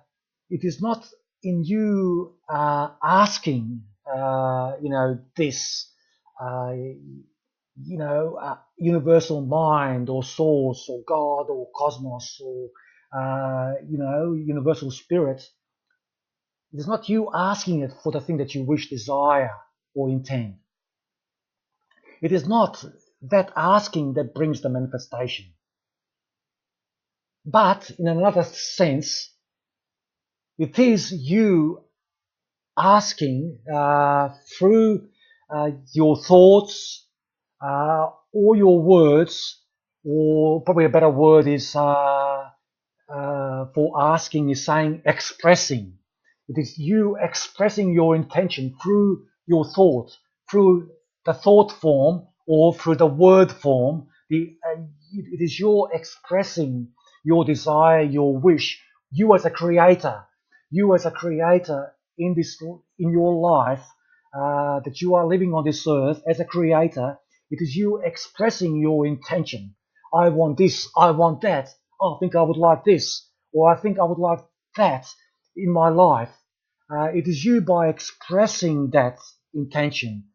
it 0.50 0.64
is 0.64 0.82
not 0.82 1.08
in 1.44 1.64
you 1.64 2.36
uh, 2.50 2.90
asking 3.04 3.84
uh, 4.12 4.74
you 4.82 4.90
know 4.90 5.20
this 5.36 5.92
uh, 6.42 6.72
you 6.72 7.98
know 7.98 8.38
uh, 8.42 8.58
universal 8.78 9.42
mind 9.42 10.10
or 10.10 10.24
source 10.24 10.88
or 10.90 11.04
God 11.08 11.50
or 11.50 11.68
cosmos 11.76 12.40
or 12.44 12.70
you 13.88 13.98
know 13.98 14.34
universal 14.34 14.92
spirit. 14.92 15.44
It 16.74 16.80
is 16.80 16.88
not 16.88 17.08
you 17.08 17.30
asking 17.34 17.82
it 17.82 17.92
for 18.04 18.12
the 18.12 18.20
thing 18.20 18.38
that 18.38 18.54
you 18.54 18.64
wish, 18.64 18.90
desire, 18.90 19.52
or 19.94 20.10
intend. 20.10 20.58
It 22.22 22.32
is 22.34 22.48
not 22.48 22.84
that 23.22 23.52
asking 23.56 24.14
that 24.16 24.34
brings 24.34 24.62
the 24.62 24.70
manifestation. 24.70 25.55
But 27.46 27.92
in 28.00 28.08
another 28.08 28.44
sense, 28.44 29.32
it 30.58 30.80
is 30.80 31.12
you 31.12 31.84
asking 32.78 33.60
uh, 33.74 34.30
through 34.58 35.08
uh, 35.54 35.72
your 35.94 36.18
thoughts 36.18 37.08
uh, 37.62 38.08
or 38.34 38.56
your 38.56 38.82
words, 38.82 39.62
or 40.04 40.62
probably 40.64 40.86
a 40.86 40.90
better 40.90 41.10
word 41.10 41.48
is 41.48 41.76
uh, 41.76 42.50
uh, 43.10 43.66
for 43.74 43.94
asking 44.02 44.50
is 44.50 44.66
saying 44.66 45.02
expressing. 45.06 45.98
It 46.48 46.60
is 46.60 46.78
you 46.78 47.18
expressing 47.22 47.94
your 47.94 48.16
intention 48.16 48.76
through 48.82 49.26
your 49.48 49.66
thought, 49.66 50.12
through 50.50 50.90
the 51.26 51.34
thought 51.34 51.72
form 51.72 52.28
or 52.48 52.74
through 52.74 52.96
the 52.96 53.08
word 53.08 53.52
form. 53.52 54.08
The, 54.30 54.56
uh, 54.76 54.82
it 55.14 55.42
is 55.42 55.60
your 55.60 55.90
expressing 55.94 56.90
your 57.26 57.44
desire, 57.44 58.04
your 58.04 58.38
wish. 58.38 58.82
You 59.12 59.34
as 59.34 59.46
a 59.46 59.50
creator, 59.50 60.24
you 60.70 60.94
as 60.94 61.06
a 61.06 61.12
creator 61.12 61.94
in 62.18 62.36
this 62.36 62.58
in 63.00 63.12
your 63.12 63.34
life 63.34 63.84
uh, 64.34 64.80
that 64.82 65.02
you 65.02 65.16
are 65.16 65.28
living 65.28 65.54
on 65.54 65.66
this 65.66 65.86
earth 65.88 66.22
as 66.28 66.40
a 66.40 66.46
creator. 66.46 67.18
It 67.50 67.62
is 67.62 67.76
you 67.76 68.02
expressing 68.04 68.78
your 68.78 69.06
intention. 69.06 69.76
I 70.14 70.30
want 70.30 70.58
this. 70.58 70.88
I 70.98 71.12
want 71.12 71.42
that. 71.42 71.70
Oh, 72.00 72.16
I 72.16 72.20
think 72.20 72.36
I 72.36 72.44
would 72.44 72.58
like 72.58 72.84
this, 72.84 73.28
or 73.54 73.74
I 73.74 73.80
think 73.80 74.00
I 74.00 74.04
would 74.04 74.20
like 74.20 74.40
that 74.78 75.08
in 75.56 75.72
my 75.72 75.90
life. 75.90 76.32
Uh, 76.92 77.06
it 77.06 77.28
is 77.28 77.44
you 77.44 77.62
by 77.62 77.88
expressing 77.88 78.92
that 78.92 79.18
intention, 79.54 80.26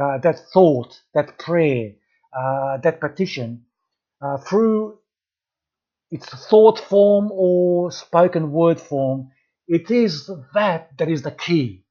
uh, 0.00 0.18
that 0.18 0.38
thought, 0.52 1.00
that 1.14 1.38
prayer, 1.38 1.92
uh, 2.38 2.76
that 2.78 3.00
petition 3.00 3.64
uh, 4.22 4.36
through 4.38 4.98
its 6.10 6.28
thought 6.48 6.78
form 6.78 7.30
or 7.32 7.90
spoken 7.92 8.50
word 8.50 8.80
form. 8.80 9.30
It 9.66 9.90
is 9.90 10.30
that 10.54 10.96
that 10.98 11.08
is 11.08 11.22
the 11.22 11.30
key. 11.30 11.84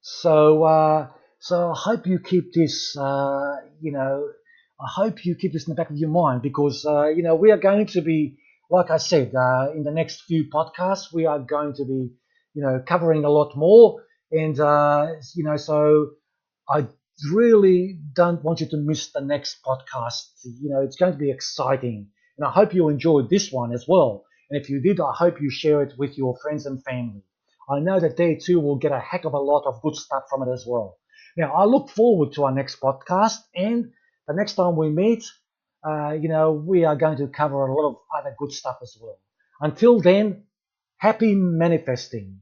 So, 0.00 0.62
uh, 0.62 1.08
so 1.40 1.72
I 1.72 1.74
hope 1.76 2.06
you 2.06 2.20
keep 2.20 2.52
this, 2.52 2.96
uh, 2.96 3.56
you 3.80 3.90
know, 3.90 4.28
I 4.80 4.86
hope 4.88 5.24
you 5.24 5.34
keep 5.34 5.52
this 5.52 5.66
in 5.66 5.72
the 5.72 5.74
back 5.74 5.90
of 5.90 5.96
your 5.96 6.10
mind 6.10 6.42
because, 6.42 6.86
uh, 6.86 7.08
you 7.08 7.22
know, 7.22 7.34
we 7.34 7.50
are 7.50 7.56
going 7.56 7.86
to 7.86 8.02
be, 8.02 8.38
like 8.70 8.90
I 8.90 8.98
said, 8.98 9.34
uh, 9.34 9.72
in 9.74 9.82
the 9.82 9.90
next 9.90 10.22
few 10.22 10.48
podcasts, 10.48 11.12
we 11.12 11.26
are 11.26 11.40
going 11.40 11.74
to 11.74 11.84
be, 11.84 12.10
you 12.54 12.62
know, 12.62 12.82
covering 12.86 13.24
a 13.24 13.30
lot 13.30 13.56
more. 13.56 14.04
And, 14.30 14.58
uh, 14.60 15.14
you 15.34 15.44
know, 15.44 15.56
so 15.56 16.10
I 16.68 16.86
really 17.32 17.98
don't 18.12 18.42
want 18.42 18.60
you 18.60 18.68
to 18.68 18.76
miss 18.76 19.12
the 19.12 19.20
next 19.20 19.62
podcast. 19.64 20.28
You 20.44 20.70
know, 20.70 20.82
it's 20.82 20.96
going 20.96 21.12
to 21.12 21.18
be 21.18 21.30
exciting. 21.30 22.08
And 22.38 22.46
I 22.46 22.50
hope 22.50 22.74
you 22.74 22.88
enjoyed 22.88 23.30
this 23.30 23.50
one 23.50 23.72
as 23.72 23.86
well. 23.88 24.24
And 24.50 24.60
if 24.60 24.68
you 24.68 24.80
did, 24.80 25.00
I 25.00 25.12
hope 25.12 25.40
you 25.40 25.50
share 25.50 25.82
it 25.82 25.94
with 25.98 26.16
your 26.18 26.36
friends 26.42 26.66
and 26.66 26.82
family. 26.84 27.22
I 27.68 27.80
know 27.80 27.98
that 27.98 28.16
they 28.16 28.36
too 28.36 28.60
will 28.60 28.76
get 28.76 28.92
a 28.92 29.00
heck 29.00 29.24
of 29.24 29.34
a 29.34 29.38
lot 29.38 29.64
of 29.66 29.82
good 29.82 29.96
stuff 29.96 30.24
from 30.30 30.42
it 30.42 30.52
as 30.52 30.64
well. 30.66 30.98
Now, 31.36 31.52
I 31.52 31.64
look 31.64 31.90
forward 31.90 32.32
to 32.34 32.44
our 32.44 32.52
next 32.52 32.80
podcast, 32.80 33.38
and 33.54 33.92
the 34.28 34.34
next 34.34 34.54
time 34.54 34.76
we 34.76 34.88
meet, 34.88 35.24
uh, 35.86 36.12
you 36.12 36.28
know, 36.28 36.52
we 36.52 36.84
are 36.84 36.96
going 36.96 37.18
to 37.18 37.28
cover 37.28 37.66
a 37.66 37.74
lot 37.74 37.90
of 37.90 37.96
other 38.16 38.34
good 38.38 38.52
stuff 38.52 38.78
as 38.82 38.96
well. 39.00 39.18
Until 39.60 40.00
then, 40.00 40.44
happy 40.96 41.34
manifesting. 41.34 42.40